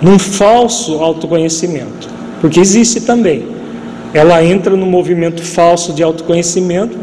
[0.00, 2.08] num falso autoconhecimento,
[2.40, 3.46] porque existe também.
[4.12, 6.96] Ela entra no movimento falso de autoconhecimento,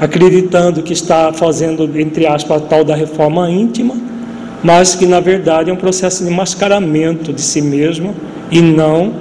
[0.00, 3.94] acreditando que está fazendo, entre aspas, a tal da reforma íntima,
[4.66, 8.12] mas que na verdade é um processo de mascaramento de si mesmo
[8.50, 9.14] e não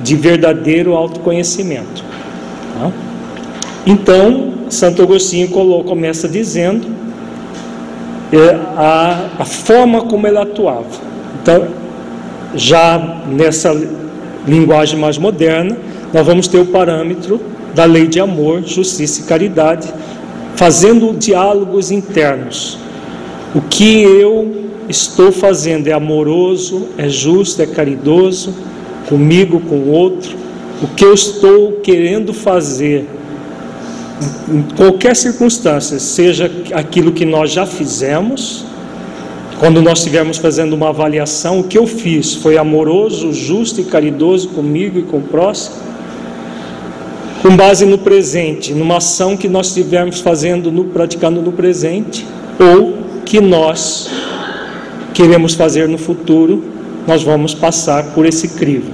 [0.00, 2.04] de verdadeiro autoconhecimento.
[2.78, 2.92] Tá?
[3.84, 6.86] Então, Santo Agostinho começa dizendo
[8.32, 10.86] é, a, a forma como ele atuava.
[11.42, 11.66] Então,
[12.54, 13.76] já nessa
[14.46, 15.76] linguagem mais moderna,
[16.14, 17.40] nós vamos ter o parâmetro
[17.74, 19.92] da lei de amor, justiça e caridade,
[20.54, 22.78] fazendo diálogos internos.
[23.52, 28.54] O que eu estou fazendo é amoroso, é justo, é caridoso
[29.08, 30.36] comigo, com o outro?
[30.82, 33.06] O que eu estou querendo fazer
[34.48, 38.64] em qualquer circunstância, seja aquilo que nós já fizemos,
[39.58, 44.48] quando nós estivermos fazendo uma avaliação, o que eu fiz foi amoroso, justo e caridoso
[44.48, 45.76] comigo e com o próximo?
[47.40, 52.26] Com base no presente, numa ação que nós estivermos fazendo, no, praticando no presente,
[52.58, 54.10] ou que nós
[55.12, 56.62] queremos fazer no futuro,
[57.06, 58.90] nós vamos passar por esse crivo.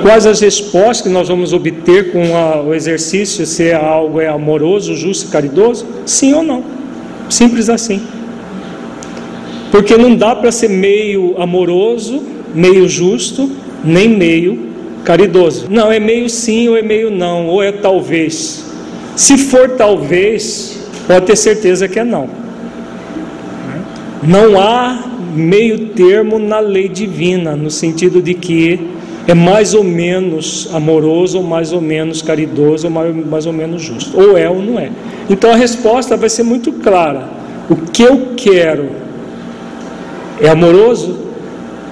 [0.00, 4.28] Quais as respostas que nós vamos obter com a, o exercício, se é algo é
[4.28, 5.86] amoroso, justo e caridoso?
[6.04, 6.64] Sim ou não.
[7.28, 8.02] Simples assim.
[9.70, 12.22] Porque não dá para ser meio amoroso,
[12.54, 13.50] meio justo,
[13.84, 14.68] nem meio
[15.04, 15.66] caridoso.
[15.70, 18.64] Não, é meio sim ou é meio não, ou é talvez.
[19.16, 22.28] Se for talvez, pode ter certeza que é não.
[24.22, 25.04] Não há
[25.34, 28.80] meio termo na lei divina, no sentido de que
[29.26, 34.18] é mais ou menos amoroso, ou mais ou menos caridoso, ou mais, ou menos justo.
[34.20, 34.90] Ou é ou não é.
[35.28, 37.28] Então a resposta vai ser muito clara.
[37.68, 38.90] O que eu quero
[40.40, 41.18] é amoroso?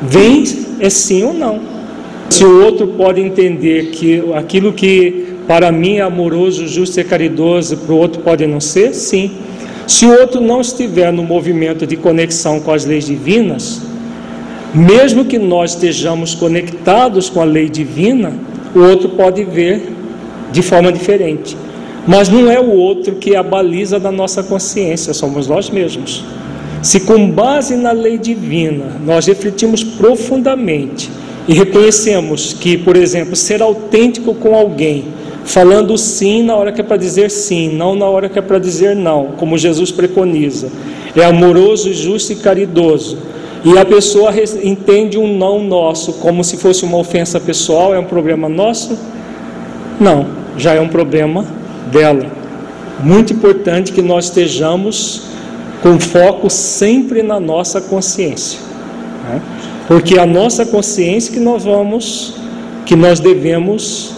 [0.02, 0.44] Vem
[0.80, 1.60] é sim ou não.
[2.28, 7.76] Se o outro pode entender que aquilo que para mim é amoroso, justo e caridoso,
[7.76, 9.32] para o outro pode não ser, sim.
[9.86, 13.82] Se o outro não estiver no movimento de conexão com as leis divinas,
[14.74, 18.32] mesmo que nós estejamos conectados com a lei divina,
[18.74, 19.92] o outro pode ver
[20.50, 21.56] de forma diferente.
[22.06, 26.24] Mas não é o outro que é a baliza da nossa consciência, somos nós mesmos.
[26.82, 31.10] Se com base na lei divina nós refletimos profundamente
[31.46, 35.04] e reconhecemos que, por exemplo, ser autêntico com alguém,
[35.44, 38.58] falando sim na hora que é para dizer sim, não na hora que é para
[38.58, 40.68] dizer não, como Jesus preconiza,
[41.16, 43.18] é amoroso, justo e caridoso
[43.64, 44.32] e a pessoa
[44.62, 48.98] entende um não nosso como se fosse uma ofensa pessoal, é um problema nosso?
[50.00, 50.26] Não,
[50.56, 51.44] já é um problema
[51.92, 52.26] dela.
[53.00, 55.22] Muito importante que nós estejamos
[55.80, 58.58] com foco sempre na nossa consciência,
[59.24, 59.40] né?
[59.86, 62.34] porque a nossa consciência que nós vamos,
[62.84, 64.12] que nós devemos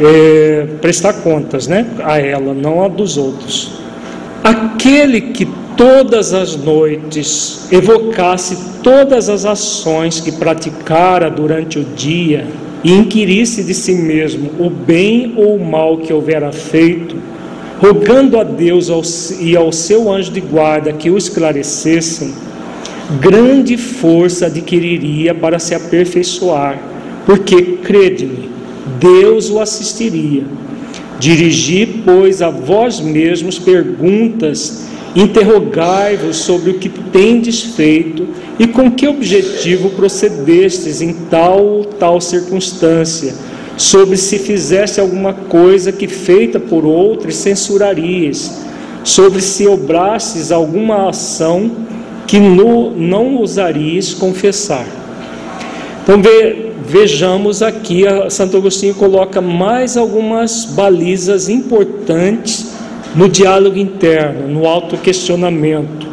[0.00, 1.86] é, prestar contas, né?
[2.02, 3.72] A ela, não a dos outros.
[4.42, 5.46] Aquele que
[5.76, 12.46] todas as noites evocasse todas as ações que praticara durante o dia
[12.82, 17.16] e inquirisse de si mesmo o bem ou o mal que houvera feito,
[17.80, 18.88] rogando a Deus
[19.40, 22.32] e ao seu anjo de guarda que o esclarecessem,
[23.20, 26.78] grande força adquiriria para se aperfeiçoar,
[27.24, 28.47] porque, crede-me,
[28.98, 30.44] Deus o assistiria.
[31.18, 38.28] Dirigi, pois, a vós mesmos perguntas Interrogai-vos sobre o que tendes feito
[38.58, 43.34] e com que objetivo procedestes em tal ou tal circunstância,
[43.76, 48.60] sobre se fizesse alguma coisa que feita por outros censurarias,
[49.02, 51.70] sobre se obrasses alguma ação
[52.26, 54.86] que no, não ousarias confessar.
[56.02, 62.72] Então ve, vejamos aqui, Santo Agostinho coloca mais algumas balizas importantes
[63.14, 66.06] no diálogo interno, no autoquestionamento,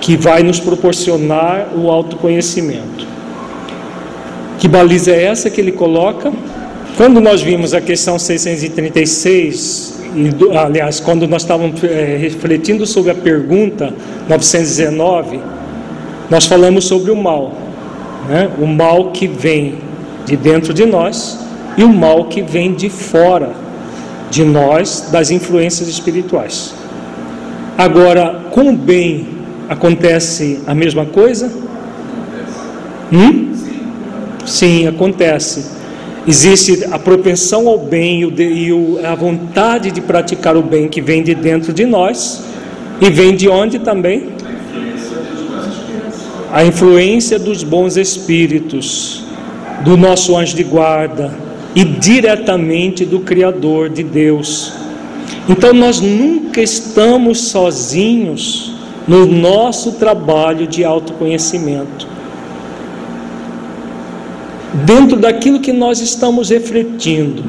[0.00, 3.06] que vai nos proporcionar o autoconhecimento.
[4.58, 6.32] Que baliza é essa que ele coloca?
[6.96, 13.14] Quando nós vimos a questão 636, e, aliás, quando nós estávamos é, refletindo sobre a
[13.14, 13.92] pergunta
[14.28, 15.40] 919,
[16.30, 17.65] nós falamos sobre o mal,
[18.28, 18.50] né?
[18.58, 19.76] o mal que vem
[20.24, 21.38] de dentro de nós
[21.76, 23.50] e o mal que vem de fora
[24.30, 26.74] de nós, das influências espirituais.
[27.78, 29.28] Agora, com o bem
[29.68, 31.52] acontece a mesma coisa?
[33.12, 33.52] Hum?
[34.44, 35.76] Sim, acontece.
[36.26, 41.34] Existe a propensão ao bem e a vontade de praticar o bem que vem de
[41.34, 42.42] dentro de nós
[43.00, 44.35] e vem de onde também?
[46.52, 49.24] A influência dos bons espíritos,
[49.84, 51.36] do nosso anjo de guarda
[51.74, 54.72] e diretamente do Criador de Deus.
[55.48, 58.72] Então nós nunca estamos sozinhos
[59.06, 62.16] no nosso trabalho de autoconhecimento
[64.84, 67.44] dentro daquilo que nós estamos refletindo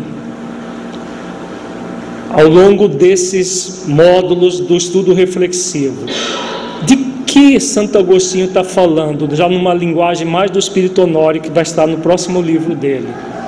[2.30, 6.06] ao longo desses módulos do estudo reflexivo.
[7.38, 11.85] Que Santo Agostinho está falando, já numa linguagem mais do Espírito Honório, que vai estar
[11.85, 13.07] no próximo livro dele.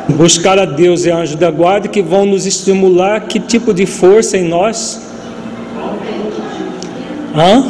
[0.10, 4.38] Buscar a Deus e anjo da guarda que vão nos estimular que tipo de força
[4.38, 5.02] em nós?
[7.36, 7.66] Hã?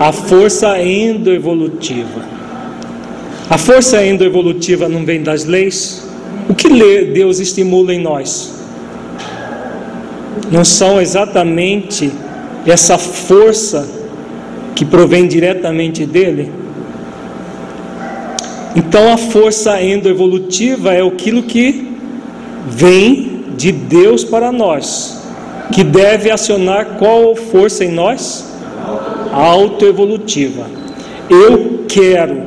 [0.00, 2.22] A força endoevolutiva.
[3.48, 6.08] A força endoevolutiva não vem das leis?
[6.48, 6.68] O que
[7.14, 8.52] Deus estimula em nós?
[10.50, 12.12] Não são exatamente
[12.66, 14.01] essa força
[14.74, 16.50] que provém diretamente dele?
[18.74, 21.92] Então a força endoevolutiva é aquilo que
[22.66, 25.22] vem de Deus para nós,
[25.72, 28.50] que deve acionar qual força em nós?
[29.32, 30.66] Autoevolutiva.
[31.28, 32.42] Eu quero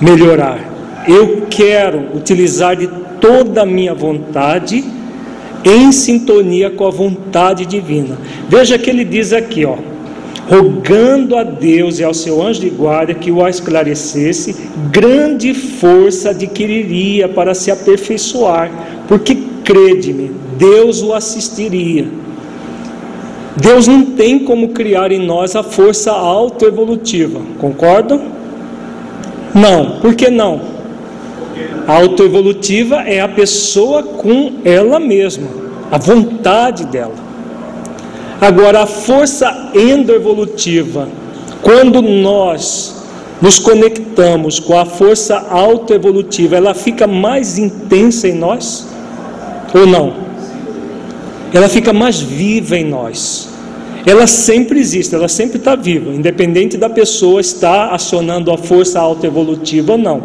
[0.00, 0.58] melhorar.
[1.06, 2.88] Eu quero utilizar de
[3.20, 4.84] toda a minha vontade
[5.64, 8.18] em sintonia com a vontade divina.
[8.48, 9.76] Veja que ele diz aqui, ó,
[10.52, 14.54] rogando a Deus e ao seu anjo de guarda que o esclarecesse,
[14.90, 18.70] grande força adquiriria para se aperfeiçoar,
[19.08, 19.34] porque
[19.64, 22.06] crede-me, Deus o assistiria.
[23.56, 28.20] Deus não tem como criar em nós a força autoevolutiva, concordam?
[29.54, 30.60] Não, por que não?
[31.88, 35.48] A autoevolutiva é a pessoa com ela mesma,
[35.90, 37.31] a vontade dela.
[38.42, 41.08] Agora, a força endoevolutiva,
[41.62, 42.96] quando nós
[43.40, 48.86] nos conectamos com a força autoevolutiva, ela fica mais intensa em nós?
[49.72, 50.12] Ou não?
[51.54, 53.52] Ela fica mais viva em nós
[54.04, 59.92] ela sempre existe, ela sempre está viva, independente da pessoa estar acionando a força autoevolutiva
[59.92, 60.22] ou não.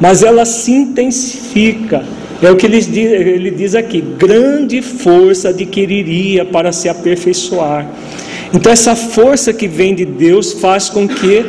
[0.00, 2.02] Mas ela se intensifica.
[2.42, 7.86] É o que ele diz, ele diz aqui: grande força adquiriria para se aperfeiçoar.
[8.52, 11.44] Então, essa força que vem de Deus faz com que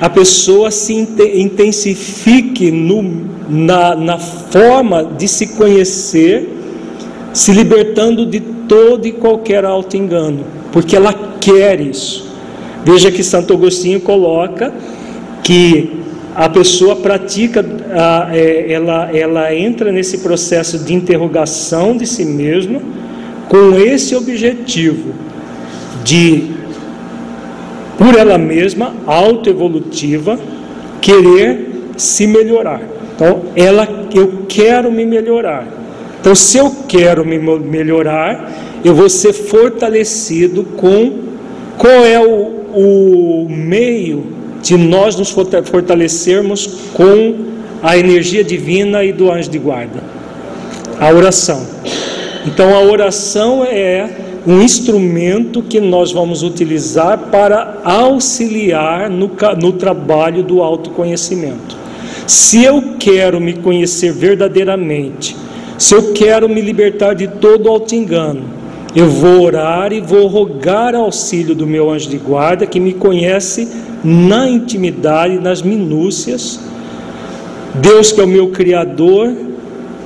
[0.00, 3.02] a pessoa se intensifique no,
[3.48, 6.48] na, na forma de se conhecer,
[7.32, 12.26] se libertando de todo e qualquer auto-engano porque ela quer isso.
[12.84, 14.72] Veja que Santo Agostinho coloca
[15.42, 15.90] que
[16.38, 17.66] a pessoa pratica,
[18.32, 22.80] é, ela, ela entra nesse processo de interrogação de si mesma
[23.48, 25.14] com esse objetivo
[26.04, 26.44] de,
[27.98, 30.38] por ela mesma, autoevolutiva,
[31.00, 32.82] querer se melhorar.
[33.16, 35.66] Então, ela, eu quero me melhorar.
[36.20, 38.48] Então, se eu quero me melhorar,
[38.84, 41.14] eu vou ser fortalecido com
[41.76, 47.34] qual é o, o meio de nós nos fortalecermos com
[47.82, 50.02] a energia divina e do anjo de guarda?
[50.98, 51.64] A oração.
[52.46, 54.08] Então a oração é
[54.46, 59.30] um instrumento que nós vamos utilizar para auxiliar no,
[59.60, 61.76] no trabalho do autoconhecimento.
[62.26, 65.36] Se eu quero me conhecer verdadeiramente,
[65.76, 68.42] se eu quero me libertar de todo auto-engano,
[68.94, 73.68] eu vou orar e vou rogar auxílio do meu anjo de guarda que me conhece
[74.02, 76.60] na intimidade, nas minúcias.
[77.74, 79.34] Deus, que é o meu Criador,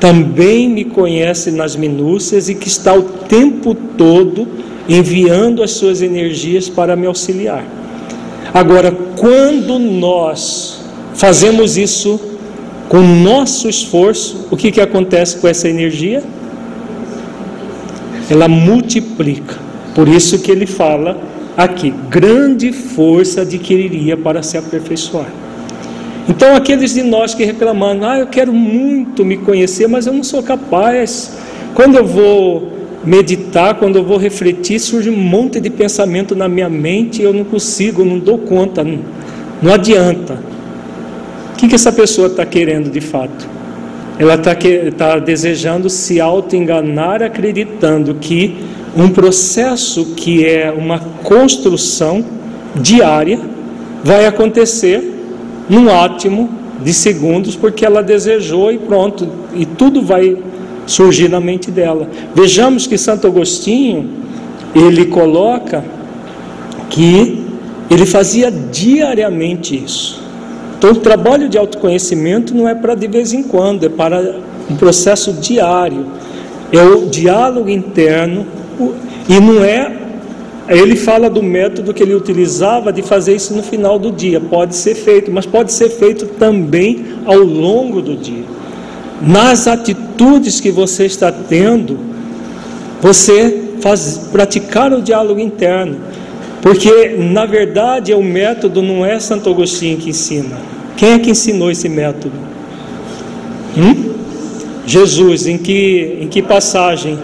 [0.01, 4.49] também me conhece nas minúcias e que está o tempo todo
[4.89, 7.65] enviando as suas energias para me auxiliar.
[8.53, 10.85] Agora, quando nós
[11.15, 12.21] fazemos isso
[12.89, 16.23] com nosso esforço, o que, que acontece com essa energia?
[18.33, 19.57] ela multiplica.
[19.95, 21.19] Por isso que ele fala
[21.57, 25.27] aqui, grande força adquiriria para se aperfeiçoar.
[26.29, 30.23] Então, aqueles de nós que reclamando, ah, eu quero muito me conhecer, mas eu não
[30.23, 31.37] sou capaz.
[31.75, 32.73] Quando eu vou
[33.05, 37.33] meditar, quando eu vou refletir, surge um monte de pensamento na minha mente e eu
[37.33, 39.01] não consigo, não dou conta, não,
[39.61, 40.39] não adianta.
[41.55, 43.49] O que, que essa pessoa está querendo de fato?
[44.19, 44.55] Ela está
[44.97, 48.57] tá desejando se auto-enganar, acreditando que
[48.97, 52.25] um processo que é uma construção
[52.75, 53.41] diária
[54.05, 55.13] vai acontecer
[55.69, 56.51] num átimo
[56.83, 60.37] de segundos, porque ela desejou e pronto, e tudo vai
[60.87, 62.09] surgir na mente dela.
[62.35, 64.11] Vejamos que Santo Agostinho,
[64.75, 65.85] ele coloca
[66.91, 67.47] que
[67.89, 70.21] ele fazia diariamente isso.
[70.77, 74.75] Então, o trabalho de autoconhecimento não é para de vez em quando, é para um
[74.75, 76.07] processo diário.
[76.73, 78.47] É o diálogo interno
[79.29, 79.99] e não é.
[80.69, 84.41] Ele fala do método que ele utilizava de fazer isso no final do dia.
[84.41, 88.45] Pode ser feito, mas pode ser feito também ao longo do dia
[89.23, 91.97] nas atitudes que você está tendo,
[93.01, 95.97] você faz, praticar o diálogo interno.
[96.61, 100.57] Porque, na verdade, o método não é Santo Agostinho que ensina.
[100.97, 102.35] Quem é que ensinou esse método?
[103.77, 104.13] Hum?
[104.87, 107.19] Jesus, em que, em que passagem?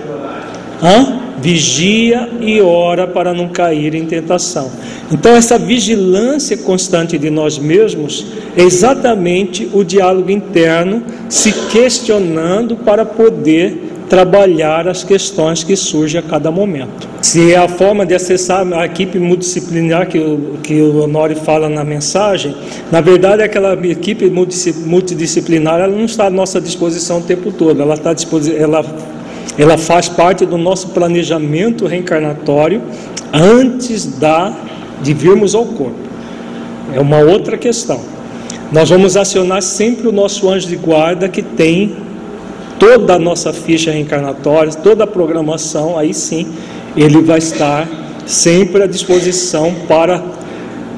[0.83, 1.18] Hã?
[1.41, 4.71] Vigia e ora para não cair em tentação.
[5.11, 8.27] Então, essa vigilância constante de nós mesmos
[8.57, 16.23] é exatamente o diálogo interno, se questionando para poder trabalhar as questões que surgem a
[16.23, 17.09] cada momento.
[17.21, 21.69] Se é a forma de acessar a equipe multidisciplinar que o, que o Honori fala
[21.69, 22.57] na mensagem,
[22.91, 27.95] na verdade aquela equipe multidisciplinar ela não está à nossa disposição o tempo todo, ela,
[27.95, 28.15] está
[28.57, 28.85] ela,
[29.57, 32.83] ela faz parte do nosso planejamento reencarnatório
[33.33, 34.53] antes da
[35.03, 36.09] de virmos ao corpo.
[36.95, 38.01] É uma outra questão.
[38.73, 41.97] Nós vamos acionar sempre o nosso anjo de guarda que tem
[42.79, 46.47] toda a nossa ficha reencarnatória, toda a programação, aí sim
[46.97, 47.89] ele vai estar
[48.27, 50.23] sempre à disposição para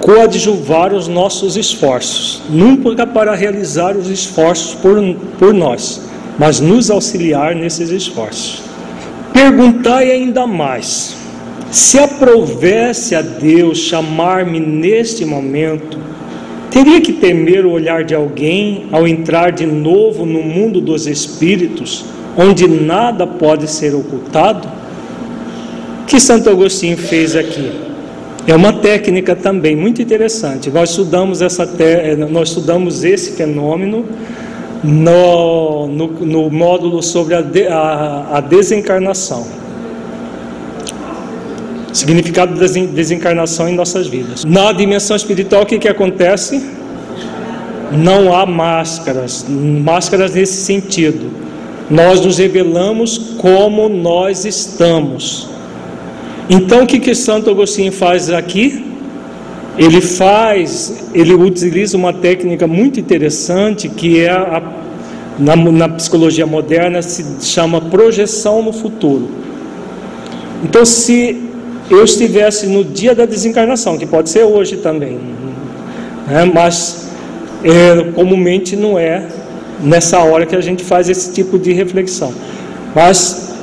[0.01, 4.96] coadjuvar os nossos esforços, nunca para realizar os esforços por,
[5.38, 6.03] por nós,
[6.41, 8.62] mas nos auxiliar nesses esforços.
[9.30, 11.14] Perguntai ainda mais:
[11.70, 15.99] se aprovesse a Deus chamar-me neste momento,
[16.70, 22.07] teria que temer o olhar de alguém ao entrar de novo no mundo dos espíritos,
[22.34, 24.66] onde nada pode ser ocultado?
[26.01, 27.70] O que Santo Agostinho fez aqui?
[28.47, 30.70] É uma técnica também muito interessante.
[30.70, 31.68] Nós estudamos, essa
[32.30, 34.07] nós estudamos esse fenômeno
[34.82, 37.66] no, no, no módulo sobre a, de...
[37.66, 39.60] a, a desencarnação
[41.92, 44.44] significado da desencarnação em nossas vidas.
[44.44, 46.70] Na dimensão espiritual, o que, que acontece?
[47.92, 51.30] Não há máscaras, máscaras nesse sentido.
[51.90, 55.48] Nós nos revelamos como nós estamos.
[56.48, 58.89] Então, o que, que Santo Agostinho faz aqui?
[59.78, 64.62] Ele faz, ele utiliza uma técnica muito interessante que é a,
[65.38, 69.28] na, na psicologia moderna se chama projeção no futuro.
[70.62, 71.48] Então, se
[71.88, 75.18] eu estivesse no dia da desencarnação, que pode ser hoje também,
[76.26, 76.44] né?
[76.44, 77.08] mas
[77.64, 79.26] é, comumente não é
[79.82, 82.32] nessa hora que a gente faz esse tipo de reflexão.
[82.94, 83.54] Mas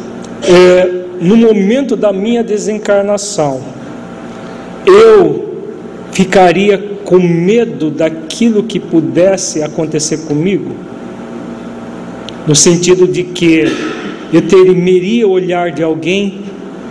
[0.43, 3.61] é, no momento da minha desencarnação,
[4.85, 5.46] eu
[6.17, 10.71] ficaria com medo daquilo que pudesse acontecer comigo,
[12.47, 13.71] no sentido de que
[14.33, 16.41] eu temeria o olhar de alguém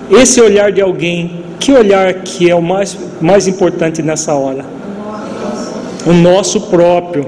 [0.08, 4.64] esse olhar de alguém, que olhar que é o mais, mais importante nessa hora?
[6.06, 7.26] O nosso próprio.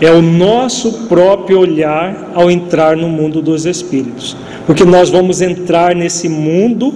[0.00, 4.34] É o nosso próprio olhar ao entrar no mundo dos espíritos.
[4.66, 6.94] Porque nós vamos entrar nesse mundo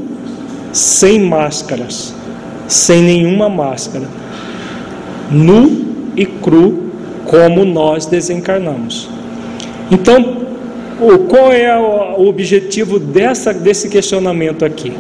[0.72, 2.14] sem máscaras,
[2.66, 4.08] sem nenhuma máscara,
[5.30, 6.90] nu e cru,
[7.24, 9.08] como nós desencarnamos.
[9.90, 10.48] Então,
[11.28, 14.92] qual é o objetivo dessa, desse questionamento aqui?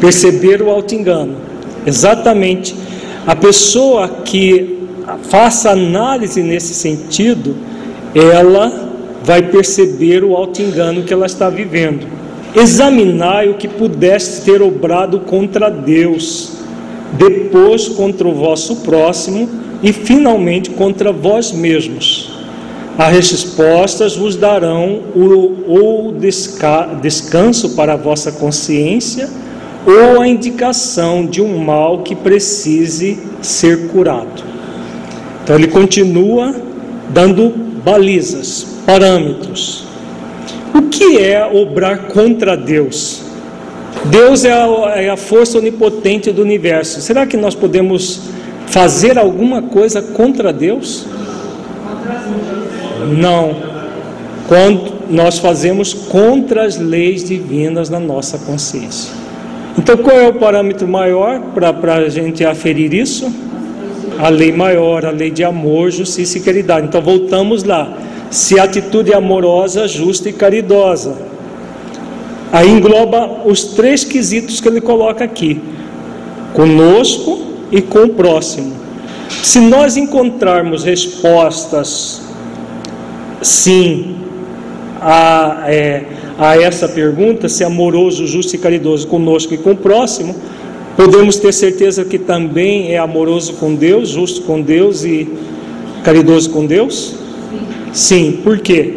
[0.00, 1.36] perceber o auto-engano.
[1.86, 2.74] Exatamente.
[3.26, 4.78] A pessoa que
[5.24, 7.54] faça análise nesse sentido,
[8.14, 8.90] ela
[9.22, 12.06] vai perceber o auto-engano que ela está vivendo.
[12.54, 16.54] Examinai o que pudeste ter obrado contra Deus,
[17.12, 19.48] depois contra o vosso próximo
[19.82, 22.30] e finalmente contra vós mesmos.
[22.98, 26.14] As respostas vos darão o, o
[27.00, 29.28] descanso para a vossa consciência
[29.86, 34.44] ou a indicação de um mal que precise ser curado.
[35.42, 36.54] Então ele continua
[37.08, 37.50] dando
[37.82, 39.86] balizas, parâmetros.
[40.74, 43.29] O que é obrar contra Deus?
[44.06, 44.66] Deus é a,
[44.96, 47.00] é a, força onipotente do universo.
[47.00, 48.22] Será que nós podemos
[48.66, 51.06] fazer alguma coisa contra Deus?
[53.18, 53.56] Não.
[54.48, 59.12] Quando nós fazemos contra as leis divinas na nossa consciência.
[59.76, 63.32] Então, qual é o parâmetro maior para a gente aferir isso?
[64.18, 66.86] A lei maior, a lei de amor, justiça e caridade.
[66.86, 67.96] Então, voltamos lá.
[68.30, 71.16] Se a atitude é amorosa, justa e caridosa.
[72.52, 75.60] Aí engloba os três quesitos que ele coloca aqui:
[76.52, 78.74] conosco e com o próximo.
[79.42, 82.22] Se nós encontrarmos respostas
[83.40, 84.16] sim
[85.00, 86.02] a, é,
[86.36, 90.34] a essa pergunta, se amoroso, justo e caridoso conosco e com o próximo,
[90.96, 95.28] podemos ter certeza que também é amoroso com Deus, justo com Deus e
[96.02, 97.14] caridoso com Deus?
[97.92, 98.94] Sim, por quê?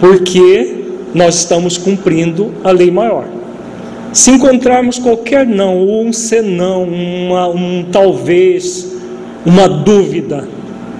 [0.00, 0.79] Porque
[1.14, 3.26] nós estamos cumprindo a lei maior.
[4.12, 8.92] Se encontrarmos qualquer não, ou um senão, uma, um talvez,
[9.46, 10.48] uma dúvida,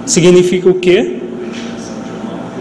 [0.05, 1.21] significa o quê?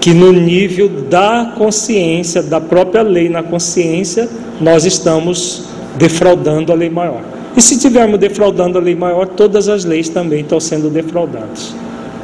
[0.00, 4.28] que no nível da consciência, da própria lei na consciência,
[4.58, 5.64] nós estamos
[5.98, 7.20] defraudando a lei maior.
[7.54, 11.74] E se estivermos defraudando a lei maior, todas as leis também estão sendo defraudadas.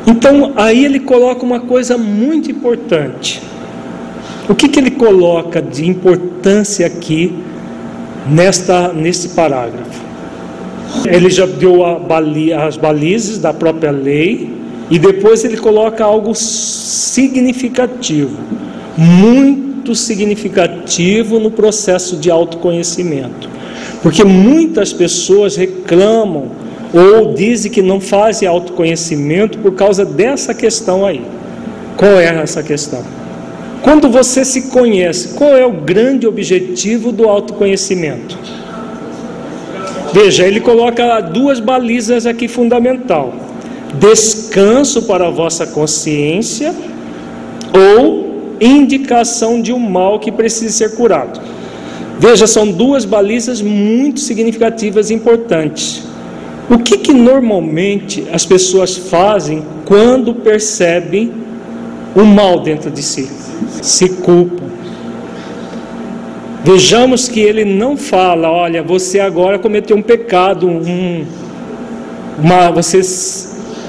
[0.07, 3.43] Então, aí ele coloca uma coisa muito importante.
[4.49, 7.35] O que, que ele coloca de importância aqui
[8.31, 10.07] nesta, nesse parágrafo?
[11.05, 14.49] Ele já deu bali, as balizas da própria lei,
[14.89, 18.39] e depois ele coloca algo significativo,
[18.97, 23.51] muito significativo no processo de autoconhecimento.
[24.01, 26.53] Porque muitas pessoas reclamam
[26.95, 31.21] ou dizem que não fazem autoconhecimento por causa dessa questão aí.
[31.97, 33.16] Qual é essa questão?
[33.87, 38.37] Quando você se conhece, qual é o grande objetivo do autoconhecimento?
[40.13, 43.33] Veja, ele coloca duas balizas aqui fundamental
[43.95, 46.75] descanso para a vossa consciência
[47.73, 51.41] ou indicação de um mal que precisa ser curado.
[52.19, 56.03] Veja, são duas balizas muito significativas e importantes.
[56.69, 61.46] O que, que normalmente as pessoas fazem quando percebem
[62.17, 63.31] o mal dentro de si?
[63.83, 64.67] Se culpam.
[66.65, 71.25] Vejamos que ele não fala, olha, você agora cometeu um pecado, um,
[72.43, 73.01] uma, você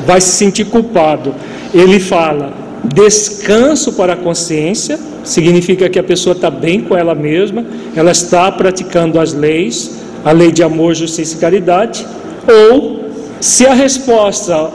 [0.05, 1.33] vai se sentir culpado.
[1.73, 2.53] Ele fala:
[2.93, 7.65] descanso para a consciência, significa que a pessoa está bem com ela mesma,
[7.95, 12.05] ela está praticando as leis, a lei de amor, justiça e caridade,
[12.47, 13.05] ou
[13.39, 14.69] se a resposta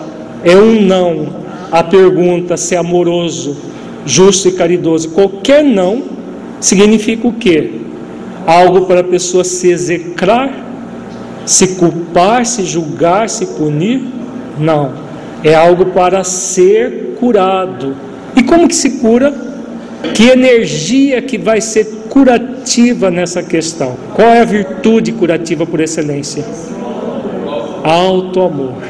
[0.44, 1.41] é um não,
[1.72, 3.56] a pergunta se é amoroso,
[4.06, 6.04] justo e caridoso, qualquer não,
[6.60, 7.80] significa o quê?
[8.46, 10.52] Algo para a pessoa se execrar,
[11.44, 14.04] se culpar, se julgar, se punir?
[14.58, 15.10] Não
[15.44, 17.96] é algo para ser curado.
[18.36, 19.32] E como que se cura?
[20.14, 23.96] Que energia que vai ser curativa nessa questão?
[24.14, 26.44] Qual é a virtude curativa por excelência?
[27.82, 28.82] Alto amor.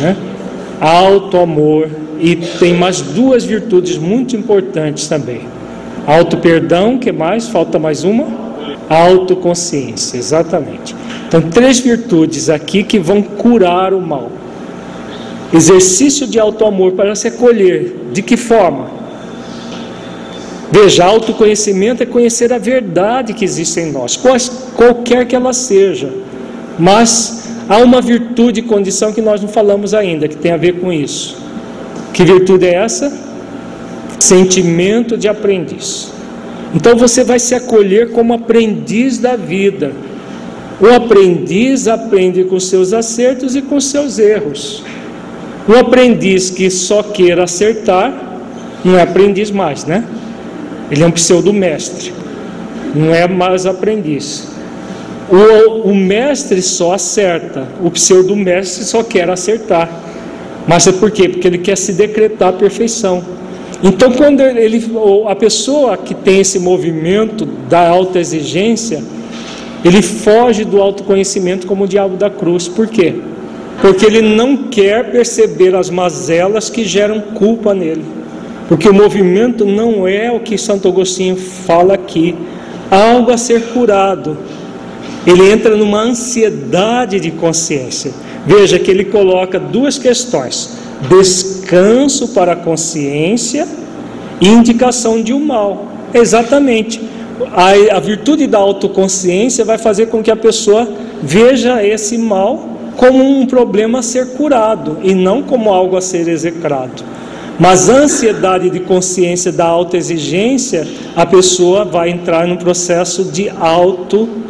[0.00, 0.16] Né?
[0.80, 1.88] Alto amor.
[2.20, 5.42] E tem mais duas virtudes muito importantes também.
[6.06, 7.48] Auto perdão, que mais?
[7.48, 8.26] Falta mais uma?
[8.88, 10.96] Autoconsciência, exatamente.
[11.28, 14.30] Então, três virtudes aqui que vão curar o mal.
[15.52, 17.94] Exercício de auto-amor para se acolher.
[18.12, 18.86] De que forma?
[20.70, 24.18] Veja, autoconhecimento é conhecer a verdade que existe em nós,
[24.76, 26.10] qualquer que ela seja.
[26.78, 27.37] Mas
[27.68, 30.92] há uma virtude e condição que nós não falamos ainda, que tem a ver com
[30.92, 31.36] isso.
[32.12, 33.12] Que virtude é essa?
[34.18, 36.10] Sentimento de aprendiz.
[36.74, 39.92] Então você vai se acolher como aprendiz da vida.
[40.80, 44.82] O aprendiz aprende com seus acertos e com seus erros.
[45.68, 48.40] Um aprendiz que só queira acertar,
[48.84, 50.04] não é aprendiz mais, né?
[50.90, 52.12] Ele é um pseudo-mestre,
[52.94, 54.48] não é mais aprendiz.
[55.30, 59.90] O, o mestre só acerta, o pseudo-mestre só quer acertar.
[60.66, 61.28] Mas é por quê?
[61.28, 63.22] Porque ele quer se decretar a perfeição.
[63.82, 64.84] Então, quando ele,
[65.28, 69.02] a pessoa que tem esse movimento da alta exigência,
[69.84, 72.66] ele foge do autoconhecimento como o diabo da cruz.
[72.66, 73.14] Por quê?
[73.80, 78.04] porque ele não quer perceber as mazelas que geram culpa nele.
[78.68, 82.34] Porque o movimento não é o que Santo Agostinho fala aqui,
[82.90, 84.36] algo a ser curado.
[85.26, 88.12] Ele entra numa ansiedade de consciência.
[88.46, 93.66] Veja que ele coloca duas questões: descanso para a consciência
[94.40, 95.88] e indicação de um mal.
[96.12, 97.00] Exatamente.
[97.52, 100.88] A, a virtude da autoconsciência vai fazer com que a pessoa
[101.22, 106.26] veja esse mal como um problema a ser curado e não como algo a ser
[106.26, 107.04] execrado.
[107.58, 113.48] Mas a ansiedade de consciência da autoexigência, a pessoa vai entrar num processo de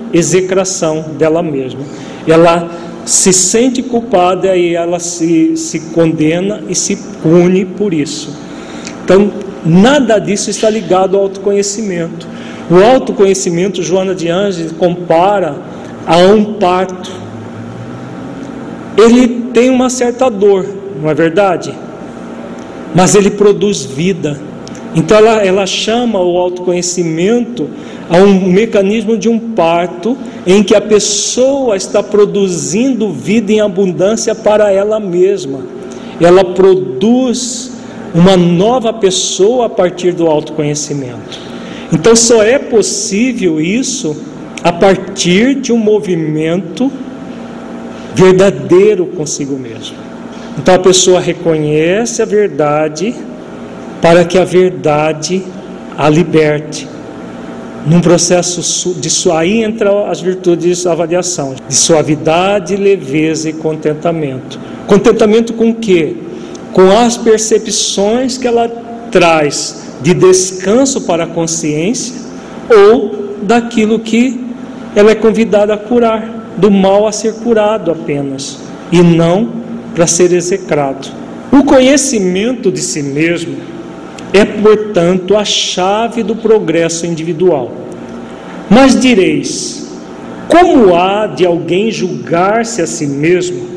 [0.08, 1.80] autoexecração dela mesma.
[2.26, 2.68] Ela
[3.04, 8.36] se sente culpada e ela se, se condena e se pune por isso.
[9.04, 9.30] Então,
[9.64, 12.26] nada disso está ligado ao autoconhecimento.
[12.70, 15.56] O autoconhecimento, Joana de Anjos compara
[16.06, 17.10] a um parto.
[18.96, 20.66] Ele tem uma certa dor,
[21.00, 21.72] não é verdade?
[22.94, 24.38] Mas ele produz vida.
[24.98, 27.70] Então ela, ela chama o autoconhecimento
[28.10, 34.34] a um mecanismo de um parto em que a pessoa está produzindo vida em abundância
[34.34, 35.60] para ela mesma.
[36.20, 37.70] Ela produz
[38.12, 41.38] uma nova pessoa a partir do autoconhecimento.
[41.92, 44.16] Então só é possível isso
[44.64, 46.90] a partir de um movimento
[48.16, 49.96] verdadeiro consigo mesmo.
[50.58, 53.14] Então a pessoa reconhece a verdade
[54.00, 55.44] para que a verdade
[55.96, 56.88] a liberte
[57.86, 64.58] num processo de aí entra as virtudes da avaliação, de suavidade, leveza e contentamento.
[64.86, 66.16] Contentamento com o quê?
[66.72, 68.68] Com as percepções que ela
[69.10, 72.14] traz de descanso para a consciência
[72.68, 74.44] ou daquilo que
[74.94, 78.58] ela é convidada a curar, do mal a ser curado apenas,
[78.90, 79.52] e não
[79.94, 81.08] para ser execrado.
[81.52, 83.56] O conhecimento de si mesmo
[84.32, 87.72] é, portanto, a chave do progresso individual.
[88.68, 89.88] Mas direis:
[90.48, 93.68] como há de alguém julgar-se a si mesmo?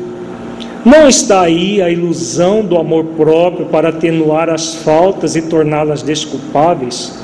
[0.84, 7.20] Não está aí a ilusão do amor próprio para atenuar as faltas e torná-las desculpáveis?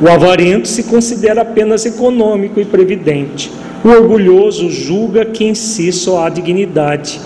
[0.00, 3.50] O avarento se considera apenas econômico e previdente.
[3.84, 7.20] O orgulhoso julga que em si só há dignidade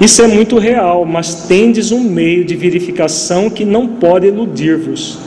[0.00, 5.18] isso é muito real, mas tendes um meio de verificação que não pode eludir-vos.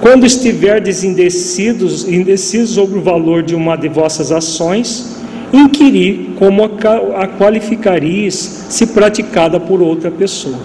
[0.00, 5.16] Quando estiverdes indecisos, indecisos sobre o valor de uma de vossas ações,
[5.52, 10.58] inquirir como a qualificarias se praticada por outra pessoa.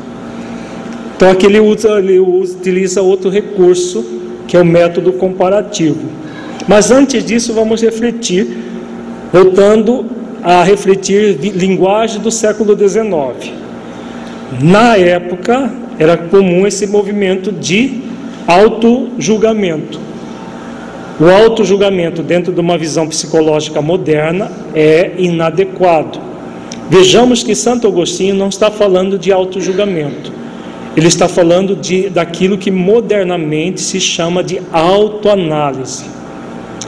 [1.16, 4.06] Então aqui ele, usa, ele utiliza outro recurso,
[4.48, 6.02] que é o método comparativo.
[6.68, 8.48] Mas antes disso, vamos refletir,
[9.32, 10.06] voltando
[10.46, 13.52] a refletir linguagem do século XIX.
[14.62, 18.04] Na época, era comum esse movimento de
[18.46, 20.00] auto-julgamento.
[21.20, 26.20] O auto-julgamento, dentro de uma visão psicológica moderna, é inadequado.
[26.92, 30.32] Vejamos que Santo Agostinho não está falando de auto-julgamento.
[30.96, 36.06] Ele está falando de, daquilo que modernamente se chama de autoanálise.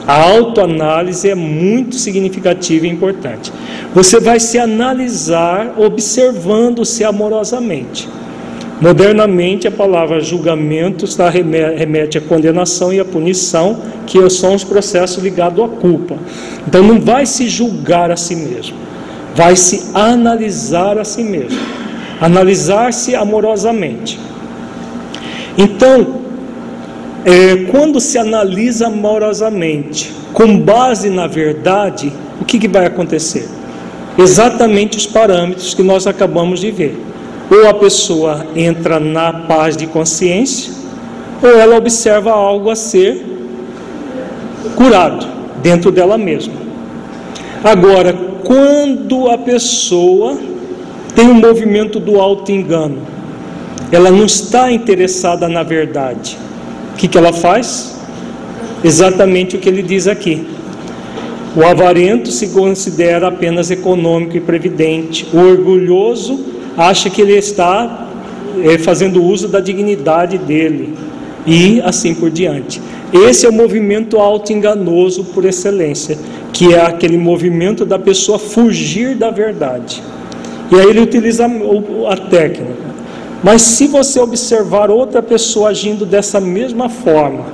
[0.07, 3.51] A autoanálise é muito significativa e importante.
[3.93, 8.07] Você vai se analisar observando-se amorosamente.
[8.79, 15.21] Modernamente, a palavra julgamento está remete à condenação e à punição, que são os processos
[15.21, 16.15] ligados à culpa.
[16.65, 18.77] Então, não vai se julgar a si mesmo,
[19.35, 21.59] vai se analisar a si mesmo,
[22.21, 24.19] analisar-se amorosamente.
[25.57, 26.26] Então,
[27.27, 32.09] é, quando se analisa amorosamente, com base na verdade,
[32.39, 33.49] o que, que vai acontecer?
[34.17, 36.97] Exatamente os parâmetros que nós acabamos de ver.
[37.51, 40.71] Ou a pessoa entra na paz de consciência,
[41.43, 43.25] ou ela observa algo a ser
[44.77, 45.27] curado
[45.61, 46.53] dentro dela mesma.
[47.61, 48.13] Agora,
[48.45, 50.37] quando a pessoa
[51.13, 52.99] tem um movimento do auto-engano,
[53.91, 56.46] ela não está interessada na verdade,
[56.97, 57.95] o que, que ela faz?
[58.83, 60.47] Exatamente o que ele diz aqui.
[61.55, 65.27] O avarento se considera apenas econômico e previdente.
[65.31, 66.43] O orgulhoso
[66.75, 68.07] acha que ele está
[68.63, 70.95] é, fazendo uso da dignidade dele.
[71.45, 72.81] E assim por diante.
[73.13, 76.17] Esse é o movimento auto-enganoso por excelência,
[76.51, 80.01] que é aquele movimento da pessoa fugir da verdade.
[80.71, 82.86] E aí ele utiliza a técnica.
[83.43, 87.45] Mas se você observar outra pessoa agindo dessa mesma forma,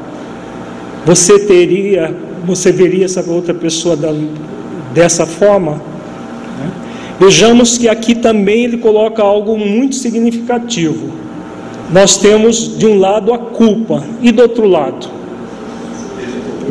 [1.06, 2.16] você teria,
[2.46, 4.14] você veria essa outra pessoa da,
[4.94, 5.74] dessa forma?
[5.74, 6.72] Né?
[7.20, 11.12] Vejamos que aqui também ele coloca algo muito significativo.
[11.92, 15.08] Nós temos de um lado a culpa e do outro lado,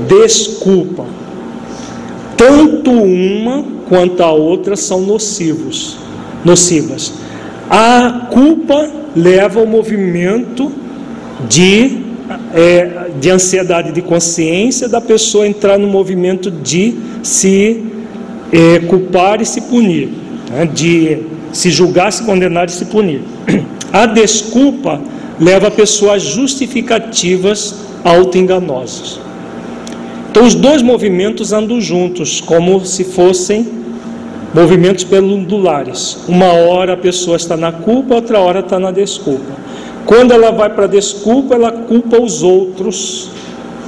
[0.09, 1.05] desculpa.
[2.37, 5.99] tanto uma quanto a outra são nocivos,
[6.45, 7.13] nocivas.
[7.71, 10.73] A culpa leva ao movimento
[11.49, 11.99] de,
[12.55, 17.85] é, de ansiedade de consciência da pessoa entrar no movimento de se
[18.53, 20.11] é, culpar e se punir,
[20.51, 20.67] né?
[20.67, 21.19] de
[21.53, 23.23] se julgar, se condenar e se punir.
[23.93, 25.01] A desculpa
[25.39, 29.21] leva a pessoa a justificativas auto-enganosas.
[30.31, 33.67] Então, os dois movimentos andam juntos, como se fossem
[34.55, 36.19] movimentos pendulares.
[36.29, 39.53] Uma hora a pessoa está na culpa, outra hora está na desculpa.
[40.05, 43.31] Quando ela vai para a desculpa, ela culpa os outros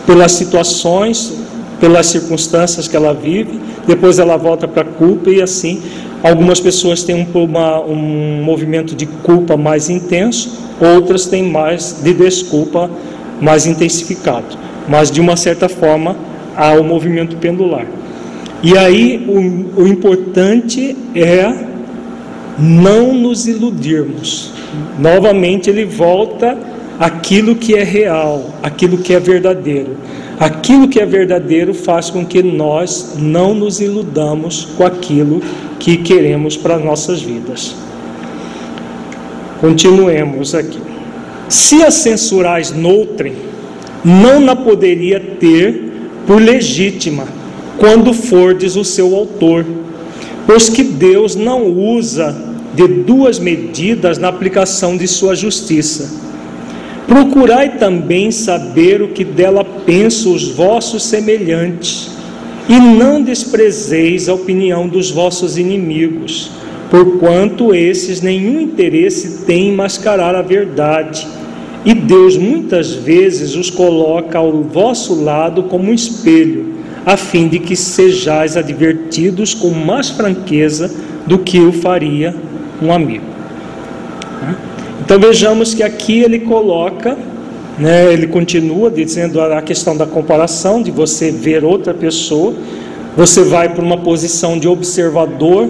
[0.06, 1.34] pelas situações,
[1.80, 5.82] pelas circunstâncias que ela vive, depois ela volta para a culpa e assim.
[6.22, 12.14] Algumas pessoas têm um, uma, um movimento de culpa mais intenso, outras têm mais de
[12.14, 12.90] desculpa
[13.40, 14.56] mais intensificado.
[14.88, 16.16] Mas de uma certa forma
[16.56, 17.86] ao movimento pendular.
[18.64, 21.54] E aí o, o importante é
[22.58, 24.52] não nos iludirmos.
[24.98, 26.56] Novamente ele volta
[26.98, 29.90] aquilo que é real, aquilo que é verdadeiro.
[30.40, 35.42] Aquilo que é verdadeiro faz com que nós não nos iludamos com aquilo
[35.78, 37.76] que queremos para nossas vidas.
[39.60, 40.80] Continuemos aqui.
[41.50, 43.34] Se a censurais noutrem,
[44.02, 45.92] não na poderia ter
[46.26, 47.24] por legítima,
[47.78, 49.64] quando fordes o seu autor,
[50.46, 52.34] pois que Deus não usa
[52.74, 56.22] de duas medidas na aplicação de sua justiça.
[57.06, 62.10] Procurai também saber o que dela pensam os vossos semelhantes,
[62.68, 66.50] e não desprezeis a opinião dos vossos inimigos,
[66.90, 71.26] porquanto esses nenhum interesse têm em mascarar a verdade
[71.84, 76.72] e Deus muitas vezes os coloca ao vosso lado como um espelho,
[77.04, 80.90] a fim de que sejais advertidos com mais franqueza
[81.26, 82.34] do que o faria
[82.80, 83.24] um amigo.
[85.00, 87.16] Então vejamos que aqui ele coloca,
[87.78, 92.54] né, ele continua dizendo a questão da comparação, de você ver outra pessoa,
[93.16, 95.68] você vai para uma posição de observador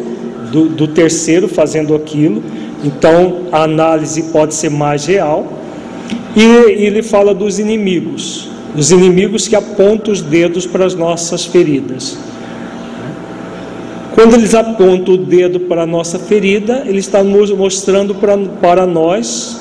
[0.51, 2.43] do, do terceiro fazendo aquilo,
[2.85, 5.47] então a análise pode ser mais real.
[6.37, 12.19] E ele fala dos inimigos, os inimigos que apontam os dedos para as nossas feridas.
[14.15, 19.61] Quando eles apontam o dedo para a nossa ferida, ele está mostrando para, para nós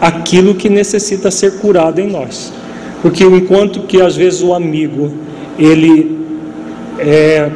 [0.00, 2.52] aquilo que necessita ser curado em nós.
[3.02, 5.12] Porque enquanto que às vezes o amigo,
[5.58, 6.18] ele
[6.98, 7.50] é,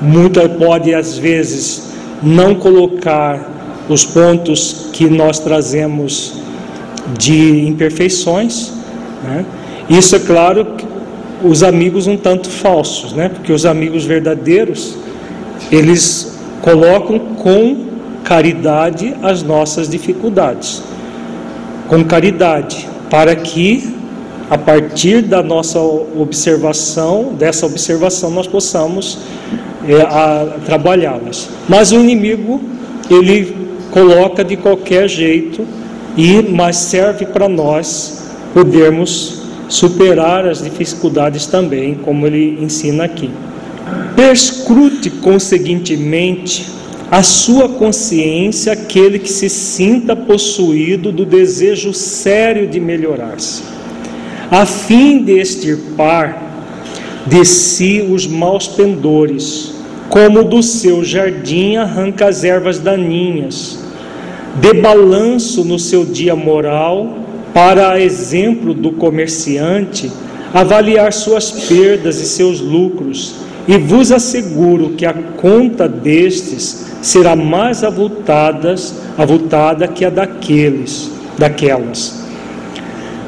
[0.00, 1.90] muito pode às vezes
[2.22, 6.34] não colocar os pontos que nós trazemos
[7.18, 8.72] de imperfeições.
[9.22, 9.44] Né?
[9.88, 10.66] Isso é claro
[11.42, 13.28] os amigos um tanto falsos, né?
[13.28, 14.96] porque os amigos verdadeiros
[15.70, 17.84] eles colocam com
[18.24, 20.82] caridade as nossas dificuldades,
[21.88, 23.94] com caridade, para que
[24.48, 29.18] a partir da nossa observação, dessa observação, nós possamos
[29.86, 31.48] é, trabalhá-las.
[31.68, 32.60] Mas o inimigo,
[33.10, 33.56] ele
[33.90, 35.66] coloca de qualquer jeito
[36.16, 38.22] e mas serve para nós
[38.52, 39.43] podermos
[39.74, 43.30] superar as dificuldades também, como ele ensina aqui.
[44.14, 46.66] Perscrute conseguintemente
[47.10, 53.62] a sua consciência aquele que se sinta possuído do desejo sério de melhorar-se,
[54.50, 56.42] a fim de extirpar
[57.26, 59.74] de si os maus pendores,
[60.08, 63.84] como do seu jardim arranca as ervas daninhas
[64.56, 67.23] Dê balanço no seu dia moral,
[67.54, 70.10] para exemplo do comerciante,
[70.52, 73.36] avaliar suas perdas e seus lucros,
[73.66, 78.74] e vos asseguro que a conta destes será mais avultada,
[79.16, 82.24] avultada que a daqueles, daquelas.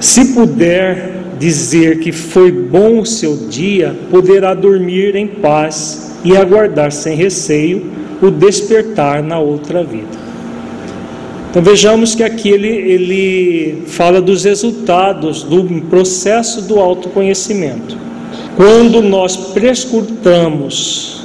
[0.01, 6.91] Se puder dizer que foi bom o seu dia, poderá dormir em paz e aguardar
[6.91, 7.87] sem receio
[8.21, 10.26] o despertar na outra vida.
[11.57, 17.97] Então vejamos que aqui ele, ele fala dos resultados do processo do autoconhecimento.
[18.55, 21.23] Quando nós prescrutamos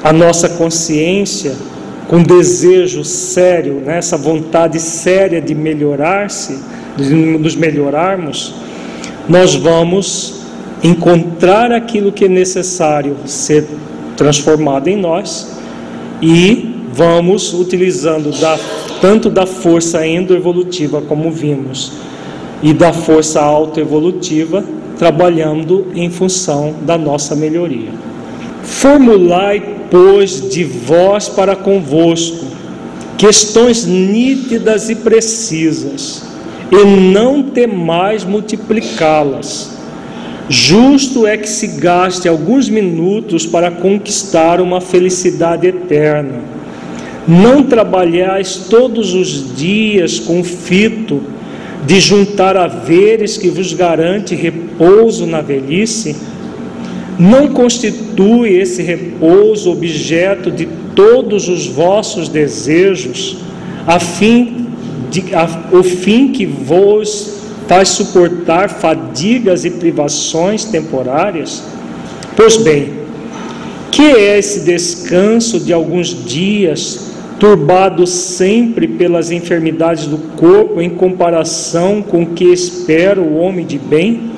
[0.00, 1.56] a nossa consciência
[2.06, 6.60] com desejo sério, né, essa vontade séria de melhorar-se,
[6.96, 8.54] de nos melhorarmos,
[9.28, 10.42] nós vamos
[10.84, 13.66] encontrar aquilo que é necessário ser
[14.16, 15.48] transformado em nós
[16.22, 18.58] e vamos utilizando da
[19.00, 21.92] tanto da força endoevolutiva, como vimos,
[22.62, 24.64] e da força autoevolutiva,
[24.96, 27.90] trabalhando em função da nossa melhoria.
[28.62, 32.46] Formulai, pois, de vós para convosco
[33.18, 36.22] questões nítidas e precisas,
[36.70, 39.70] e não temais multiplicá-las.
[40.48, 46.61] Justo é que se gaste alguns minutos para conquistar uma felicidade eterna.
[47.26, 51.22] Não trabalhais todos os dias com fito
[51.86, 56.16] de juntar haveres que vos garante repouso na velhice?
[57.18, 60.66] Não constitui esse repouso objeto de
[60.96, 63.36] todos os vossos desejos,
[63.86, 64.66] a fim
[65.10, 71.62] de, a, o fim que vos faz suportar fadigas e privações temporárias?
[72.34, 72.94] Pois bem,
[73.90, 77.11] que é esse descanso de alguns dias,
[77.42, 83.80] turbado sempre pelas enfermidades do corpo, em comparação com o que espera o homem de
[83.80, 84.30] bem?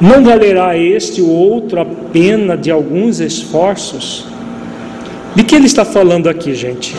[0.00, 4.24] Não valerá este ou outro a pena de alguns esforços?
[5.34, 6.96] De que ele está falando aqui, gente?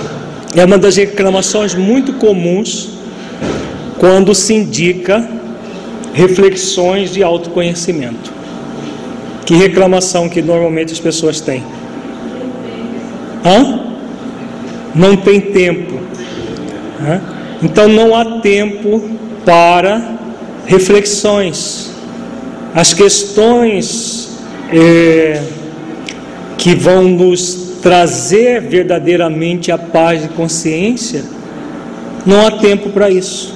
[0.55, 2.91] É uma das reclamações muito comuns
[3.97, 5.28] quando se indica
[6.13, 8.32] reflexões de autoconhecimento.
[9.43, 11.63] Que reclamação que normalmente as pessoas têm?
[13.43, 13.95] Hã?
[14.96, 16.00] Não tem tempo.
[17.02, 17.22] Hã?
[17.62, 19.10] Então não há tempo
[19.43, 20.16] para
[20.66, 21.91] reflexões.
[22.74, 24.38] As questões
[24.72, 25.41] é,
[26.58, 31.24] que vão nos trazer verdadeiramente a paz de consciência,
[32.26, 33.54] não há tempo para isso.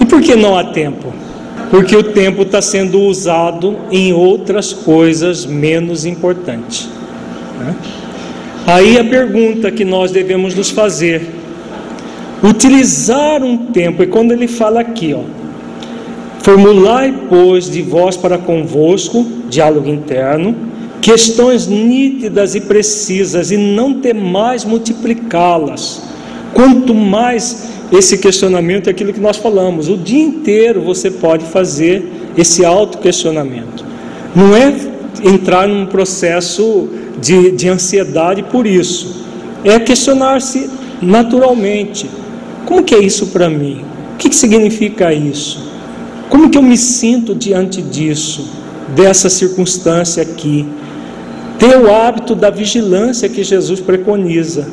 [0.00, 1.12] E por que não há tempo?
[1.70, 6.88] Porque o tempo está sendo usado em outras coisas menos importantes.
[7.58, 7.74] Né?
[8.66, 11.22] Aí a pergunta que nós devemos nos fazer:
[12.42, 15.22] utilizar um tempo, e quando ele fala aqui, ó,
[16.40, 20.56] formulai, pois, de vós para convosco, diálogo interno,
[21.00, 26.02] questões nítidas e precisas e não ter mais multiplicá-las.
[26.52, 32.04] Quanto mais esse questionamento é aquilo que nós falamos, o dia inteiro você pode fazer
[32.36, 33.84] esse auto-questionamento.
[34.34, 34.74] Não é
[35.22, 36.88] entrar num processo
[37.20, 39.24] de, de ansiedade por isso,
[39.64, 42.08] é questionar-se naturalmente:
[42.64, 43.84] como que é isso para mim?
[44.14, 45.66] O que, que significa isso?
[46.28, 48.48] Como que eu me sinto diante disso,
[48.94, 50.66] dessa circunstância aqui?
[51.58, 54.68] Ter o hábito da vigilância que Jesus preconiza.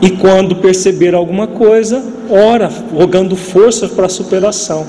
[0.00, 4.86] E quando perceber alguma coisa, ora, rogando forças para a superação.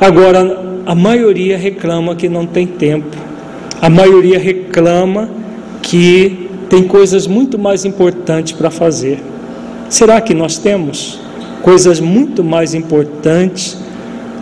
[0.00, 3.16] Agora, a maioria reclama que não tem tempo.
[3.80, 5.28] A maioria reclama
[5.90, 9.20] que tem coisas muito mais importantes para fazer.
[9.88, 11.18] Será que nós temos
[11.62, 13.76] coisas muito mais importantes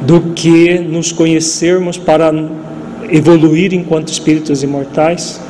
[0.02, 2.30] do que nos conhecermos para
[3.08, 5.40] evoluir enquanto espíritos imortais?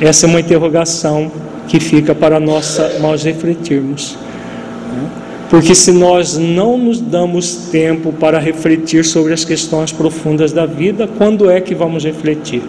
[0.00, 1.30] Essa é uma interrogação
[1.68, 2.78] que fica para nós,
[3.22, 4.16] refletirmos.
[5.50, 11.06] Porque se nós não nos damos tempo para refletir sobre as questões profundas da vida,
[11.06, 12.62] quando é que vamos refletir?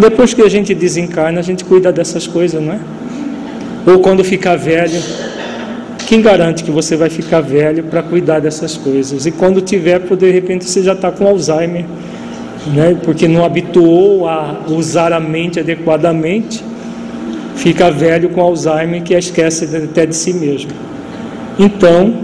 [0.00, 2.80] Depois que a gente desencarna, a gente cuida dessas coisas, não é?
[3.86, 5.00] Ou quando ficar velho,
[6.06, 9.26] quem garante que você vai ficar velho para cuidar dessas coisas?
[9.26, 11.84] E quando tiver, de repente você já está com Alzheimer
[12.66, 12.96] né?
[13.02, 16.64] porque não habituou a usar a mente adequadamente,
[17.56, 20.70] fica velho com Alzheimer que esquece até de si mesmo.
[21.58, 22.14] Então,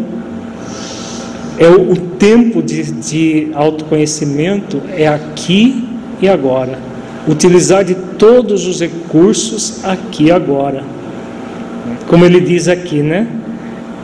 [1.58, 5.86] é o, o tempo de, de autoconhecimento é aqui
[6.20, 6.95] e agora.
[7.28, 10.84] Utilizar de todos os recursos aqui agora.
[12.06, 13.26] Como ele diz aqui, né?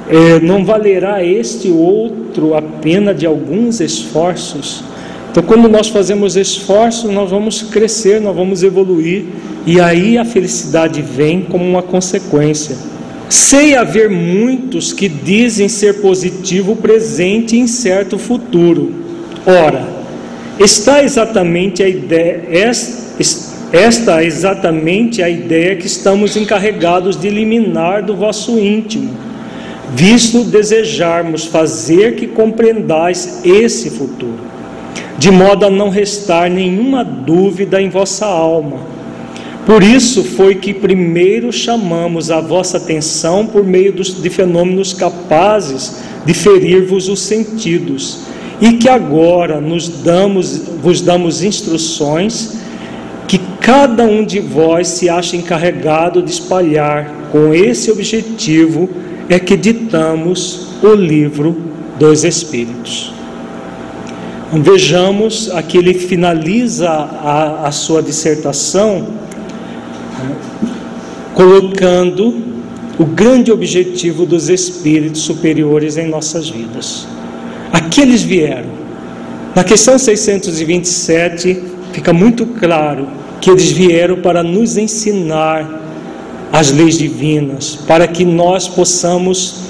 [0.09, 4.85] É, não valerá este outro a pena de alguns esforços
[5.32, 9.24] então, quando nós fazemos esforço, nós vamos crescer, nós vamos evoluir,
[9.66, 12.77] e aí a felicidade vem como uma consequência.
[13.31, 18.93] Sei haver muitos que dizem ser positivo presente e incerto futuro.
[19.47, 19.89] Ora,
[20.59, 23.01] está exatamente a ideia, esta
[23.72, 29.16] é exatamente a ideia que estamos encarregados de eliminar do vosso íntimo,
[29.94, 34.52] visto desejarmos fazer que compreendais esse futuro
[35.22, 38.78] de modo a não restar nenhuma dúvida em vossa alma.
[39.64, 45.98] Por isso foi que primeiro chamamos a vossa atenção por meio dos, de fenômenos capazes
[46.26, 48.22] de ferir-vos os sentidos,
[48.60, 52.59] e que agora nos damos, vos damos instruções
[53.62, 57.10] cada um de vós se acha encarregado de espalhar.
[57.30, 58.90] Com esse objetivo
[59.28, 61.56] é que ditamos o livro
[61.98, 63.14] dos Espíritos.
[64.52, 69.06] Vejamos, aqui ele finaliza a, a sua dissertação
[71.34, 72.43] colocando
[72.98, 77.06] o grande objetivo dos espíritos superiores em nossas vidas.
[77.72, 78.68] Aqui eles vieram.
[79.55, 81.62] Na questão 627
[81.93, 85.69] fica muito claro que eles vieram para nos ensinar
[86.52, 89.64] as leis divinas, para que nós possamos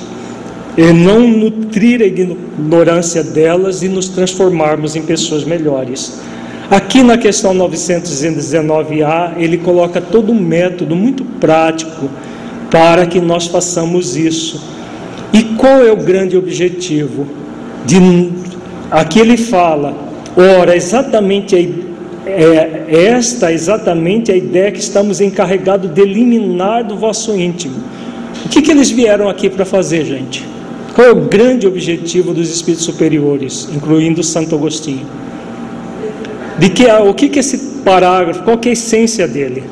[0.77, 6.21] eh, não nutrir a ignorância delas e nos transformarmos em pessoas melhores.
[6.71, 12.11] Aqui na questão 919A, ele coloca todo um método muito prático
[12.71, 14.63] para que nós façamos isso.
[15.33, 17.27] E qual é o grande objetivo?
[17.87, 17.99] De,
[18.91, 19.97] aqui ele fala,
[20.37, 21.59] ora, exatamente a
[22.27, 27.77] é, é esta exatamente a ideia que estamos encarregados de eliminar do vosso íntimo.
[28.45, 30.47] O que, que eles vieram aqui para fazer, gente?
[30.95, 35.07] Qual é o grande objetivo dos espíritos superiores, incluindo Santo Agostinho?
[36.59, 39.65] De que o que, que esse parágrafo, qual é a essência dele?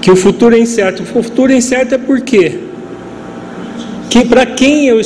[0.00, 1.02] Que o futuro é incerto.
[1.02, 2.58] O futuro é incerto é por quê?
[4.10, 5.00] Que para quem é o,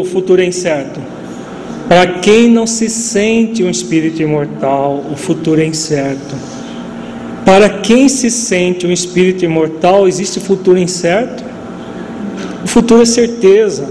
[0.00, 1.00] o futuro é incerto?
[1.88, 6.36] Para quem não se sente um espírito imortal, o futuro é incerto.
[7.46, 11.42] Para quem se sente um espírito imortal, existe futuro incerto?
[12.62, 13.88] O futuro é certeza.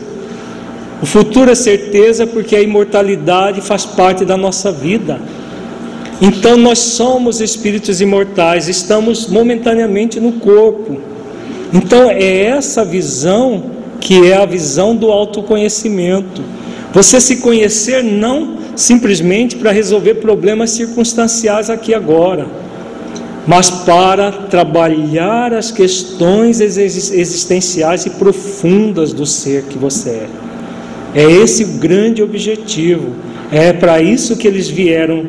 [1.02, 5.20] O futuro é certeza porque a imortalidade faz parte da nossa vida.
[6.22, 10.98] Então nós somos espíritos imortais, estamos momentaneamente no corpo.
[11.74, 16.44] Então é essa visão que é a visão do autoconhecimento
[16.94, 22.48] você se conhecer não simplesmente para resolver problemas circunstanciais aqui agora,
[23.46, 30.28] mas para trabalhar as questões existenciais e profundas do ser que você é.
[31.16, 33.16] É esse o grande objetivo.
[33.52, 35.28] É para isso que eles vieram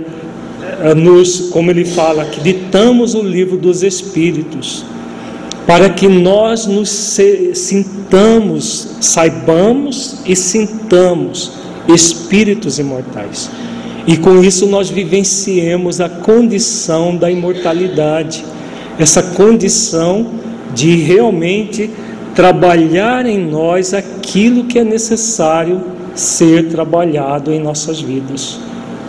[0.83, 4.85] eh, nos, como ele fala, que ditamos o livro dos Espíritos
[5.69, 6.89] para que nós nos
[7.53, 11.53] sintamos, saibamos e sintamos
[11.87, 13.51] espíritos imortais.
[14.07, 18.47] E com isso nós vivenciemos a condição da imortalidade,
[18.99, 20.29] essa condição
[20.75, 21.91] de realmente
[22.35, 25.83] trabalhar em nós aquilo que é necessário
[26.15, 28.59] ser trabalhado em nossas vidas.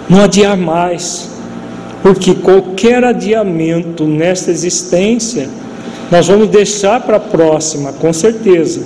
[0.10, 1.30] Não adiar mais,
[2.04, 5.48] porque qualquer adiamento nesta existência
[6.12, 8.82] nós vamos deixar para a próxima, com certeza.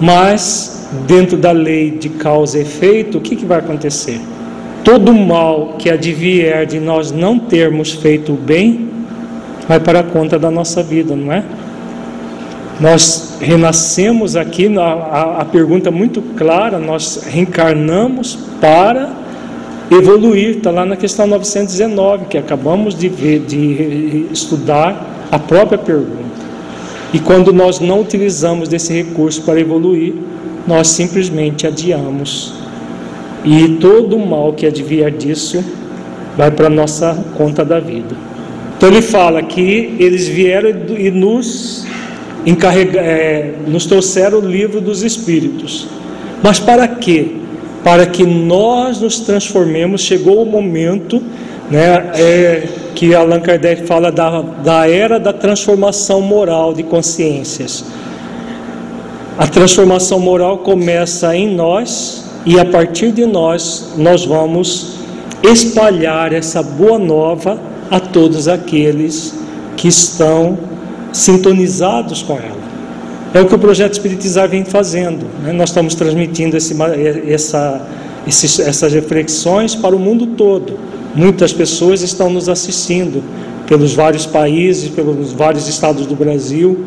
[0.00, 4.20] Mas, dentro da lei de causa e efeito, o que, que vai acontecer?
[4.84, 8.90] Todo mal que advier de nós não termos feito o bem,
[9.68, 11.44] vai para a conta da nossa vida, não é?
[12.80, 19.10] Nós renascemos aqui, a, a, a pergunta muito clara, nós reencarnamos para
[19.90, 26.31] evoluir, está lá na questão 919, que acabamos de ver, de estudar a própria pergunta.
[27.12, 30.14] E quando nós não utilizamos desse recurso para evoluir,
[30.66, 32.54] nós simplesmente adiamos.
[33.44, 35.62] E todo o mal que advier disso
[36.36, 38.16] vai para a nossa conta da vida.
[38.76, 41.86] Então ele fala que eles vieram e nos
[42.46, 45.86] encarregaram, é, nos trouxeram o livro dos Espíritos.
[46.42, 47.32] Mas para quê?
[47.84, 51.22] Para que nós nos transformemos, chegou o momento,
[51.70, 52.10] né?
[52.14, 57.84] É, que Allan Kardec fala da, da era da transformação moral de consciências.
[59.38, 64.98] A transformação moral começa em nós e a partir de nós nós vamos
[65.42, 67.58] espalhar essa boa nova
[67.90, 69.34] a todos aqueles
[69.76, 70.58] que estão
[71.12, 72.62] sintonizados com ela.
[73.34, 75.26] É o que o projeto Espiritizar vem fazendo.
[75.42, 75.52] Né?
[75.52, 76.76] Nós estamos transmitindo esse,
[77.26, 77.80] essa,
[78.26, 80.78] esses, essas reflexões para o mundo todo.
[81.14, 83.22] Muitas pessoas estão nos assistindo
[83.66, 86.84] pelos vários países, pelos vários estados do Brasil.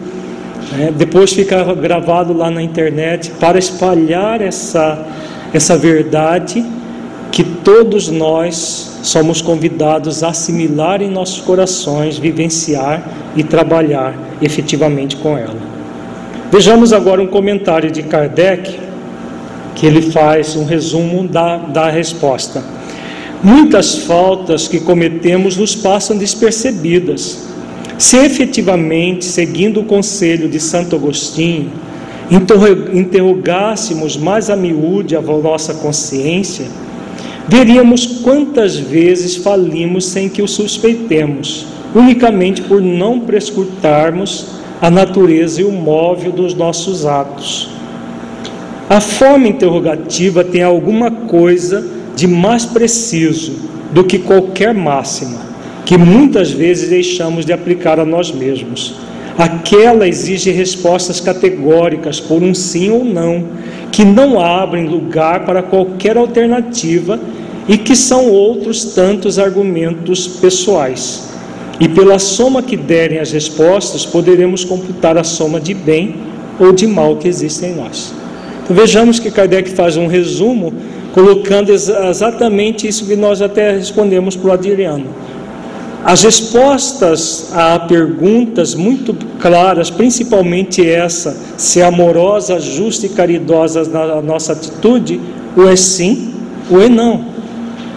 [0.79, 5.05] É, depois fica gravado lá na internet para espalhar essa,
[5.53, 6.65] essa verdade
[7.31, 13.03] que todos nós somos convidados a assimilar em nossos corações, vivenciar
[13.35, 15.57] e trabalhar efetivamente com ela.
[16.51, 18.79] Vejamos agora um comentário de Kardec,
[19.75, 22.63] que ele faz um resumo da, da resposta.
[23.45, 27.47] Muitas faltas que cometemos nos passam despercebidas.
[27.95, 31.69] Se efetivamente, seguindo o conselho de Santo Agostinho,
[32.91, 36.65] interrogássemos mais a miúde a nossa consciência,
[37.47, 44.47] veríamos quantas vezes falimos sem que o suspeitemos, unicamente por não prescrutarmos
[44.81, 47.69] a natureza e o móvel dos nossos atos.
[48.89, 53.53] A forma interrogativa tem alguma coisa de mais preciso
[53.91, 55.45] do que qualquer máxima
[55.85, 58.95] que muitas vezes deixamos de aplicar a nós mesmos.
[59.37, 63.43] Aquela exige respostas categóricas por um sim ou não,
[63.91, 67.19] que não abrem lugar para qualquer alternativa
[67.67, 71.29] e que são outros tantos argumentos pessoais.
[71.79, 76.15] E pela soma que derem as respostas, poderemos computar a soma de bem
[76.59, 78.13] ou de mal que existe em nós.
[78.63, 80.73] Então vejamos que Kardec faz um resumo,
[81.15, 85.05] colocando exatamente isso que nós até respondemos para o Adriano.
[86.03, 94.21] As respostas a perguntas muito claras, principalmente essa, se é amorosa, justa e caridosa na
[94.21, 95.21] nossa atitude,
[95.55, 96.33] ou é sim,
[96.69, 97.23] ou é não.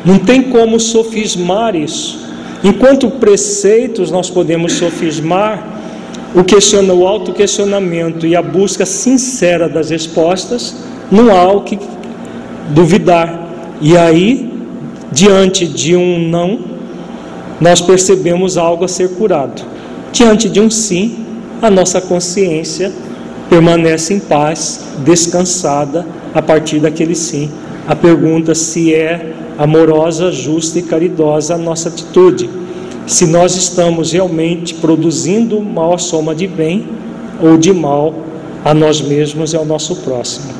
[0.04, 2.24] Não tem como sofismar isso.
[2.62, 5.66] Enquanto preceitos nós podemos sofismar
[6.36, 10.76] o, questiona, o auto-questionamento e a busca sincera das respostas,
[11.10, 11.76] não há o que
[12.68, 13.48] duvidar.
[13.80, 14.50] E aí,
[15.12, 16.58] diante de um não,
[17.60, 19.62] nós percebemos algo a ser curado.
[20.12, 21.24] Diante de um sim,
[21.60, 22.92] a nossa consciência
[23.48, 27.50] permanece em paz, descansada a partir daquele sim.
[27.86, 32.48] A pergunta se é amorosa, justa e caridosa a nossa atitude
[33.08, 36.86] se nós estamos realmente produzindo maior soma de bem
[37.42, 38.14] ou de mal
[38.62, 40.57] a nós mesmos e ao nosso próximo.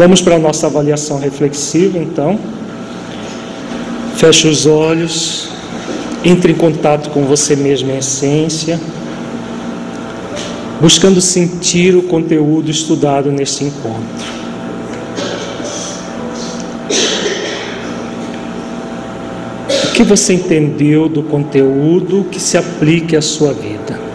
[0.00, 2.38] Vamos para a nossa avaliação reflexiva, então.
[4.16, 5.50] Feche os olhos,
[6.24, 8.80] entre em contato com você mesmo em essência,
[10.80, 14.40] buscando sentir o conteúdo estudado neste encontro.
[19.94, 24.09] que você entendeu do conteúdo que se aplique à sua vida?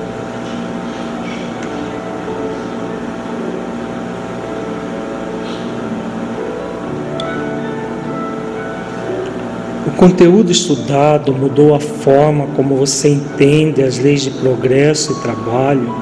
[9.97, 15.93] Conteúdo estudado mudou a forma como você entende as leis de progresso e trabalho?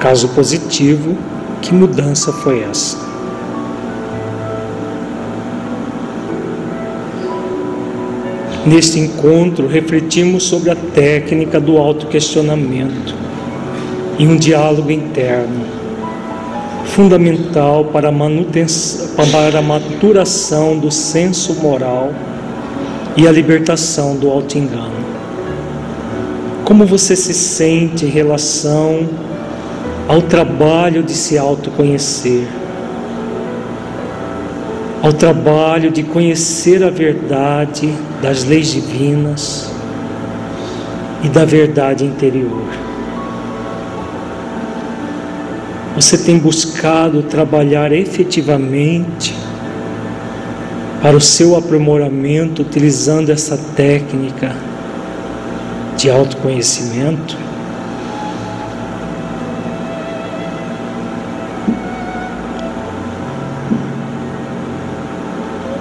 [0.00, 1.16] Caso positivo,
[1.60, 2.98] que mudança foi essa?
[8.66, 13.14] Neste encontro, refletimos sobre a técnica do autoquestionamento
[14.18, 15.66] e um diálogo interno,
[16.86, 22.12] fundamental para a, manutenção, para a maturação do senso moral
[23.16, 25.12] e a libertação do auto-engano.
[26.64, 29.08] Como você se sente em relação
[30.08, 32.46] ao trabalho de se autoconhecer?
[35.02, 39.68] ao trabalho de conhecer a verdade das leis divinas
[41.24, 42.62] e da verdade interior.
[45.96, 49.34] Você tem buscado trabalhar efetivamente
[51.02, 54.54] para o seu aprimoramento utilizando essa técnica
[55.96, 57.36] de autoconhecimento?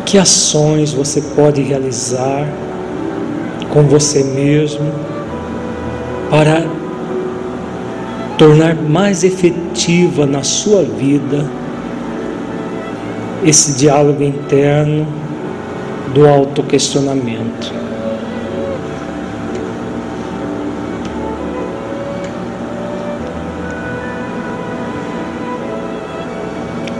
[0.03, 2.51] Que ações você pode realizar
[3.69, 4.91] com você mesmo
[6.31, 6.65] para
[8.39, 11.60] tornar mais efetiva na sua vida
[13.43, 15.07] esse diálogo interno
[16.13, 17.73] do autoquestionamento?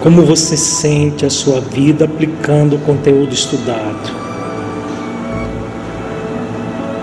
[0.01, 4.09] Como você sente a sua vida aplicando o conteúdo estudado?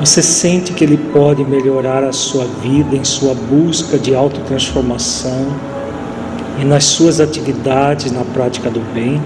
[0.01, 5.47] Você sente que ele pode melhorar a sua vida em sua busca de autotransformação
[6.61, 9.23] e nas suas atividades na prática do bem?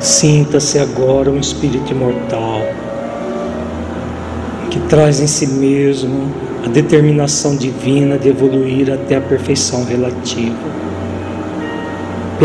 [0.00, 2.62] Sinta-se agora um espírito imortal
[4.70, 6.32] que traz em si mesmo
[6.64, 10.56] a determinação divina de evoluir até a perfeição relativa,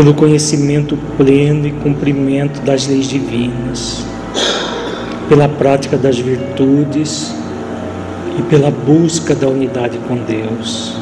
[0.00, 4.02] pelo conhecimento pleno e cumprimento das leis divinas,
[5.28, 7.34] pela prática das virtudes
[8.38, 10.96] e pela busca da unidade com Deus.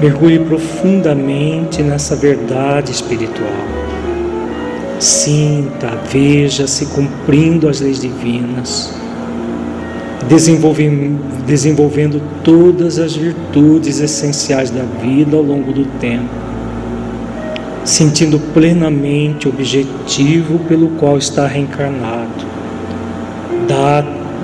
[0.00, 3.52] Mergulhe profundamente nessa verdade espiritual
[4.98, 8.90] Sinta, veja-se cumprindo as leis divinas,
[11.46, 16.55] desenvolvendo todas as virtudes essenciais da vida ao longo do tempo,
[17.86, 22.44] sentindo plenamente o objetivo pelo qual está reencarnado,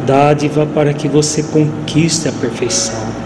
[0.06, 3.21] dádiva para que você conquiste a perfeição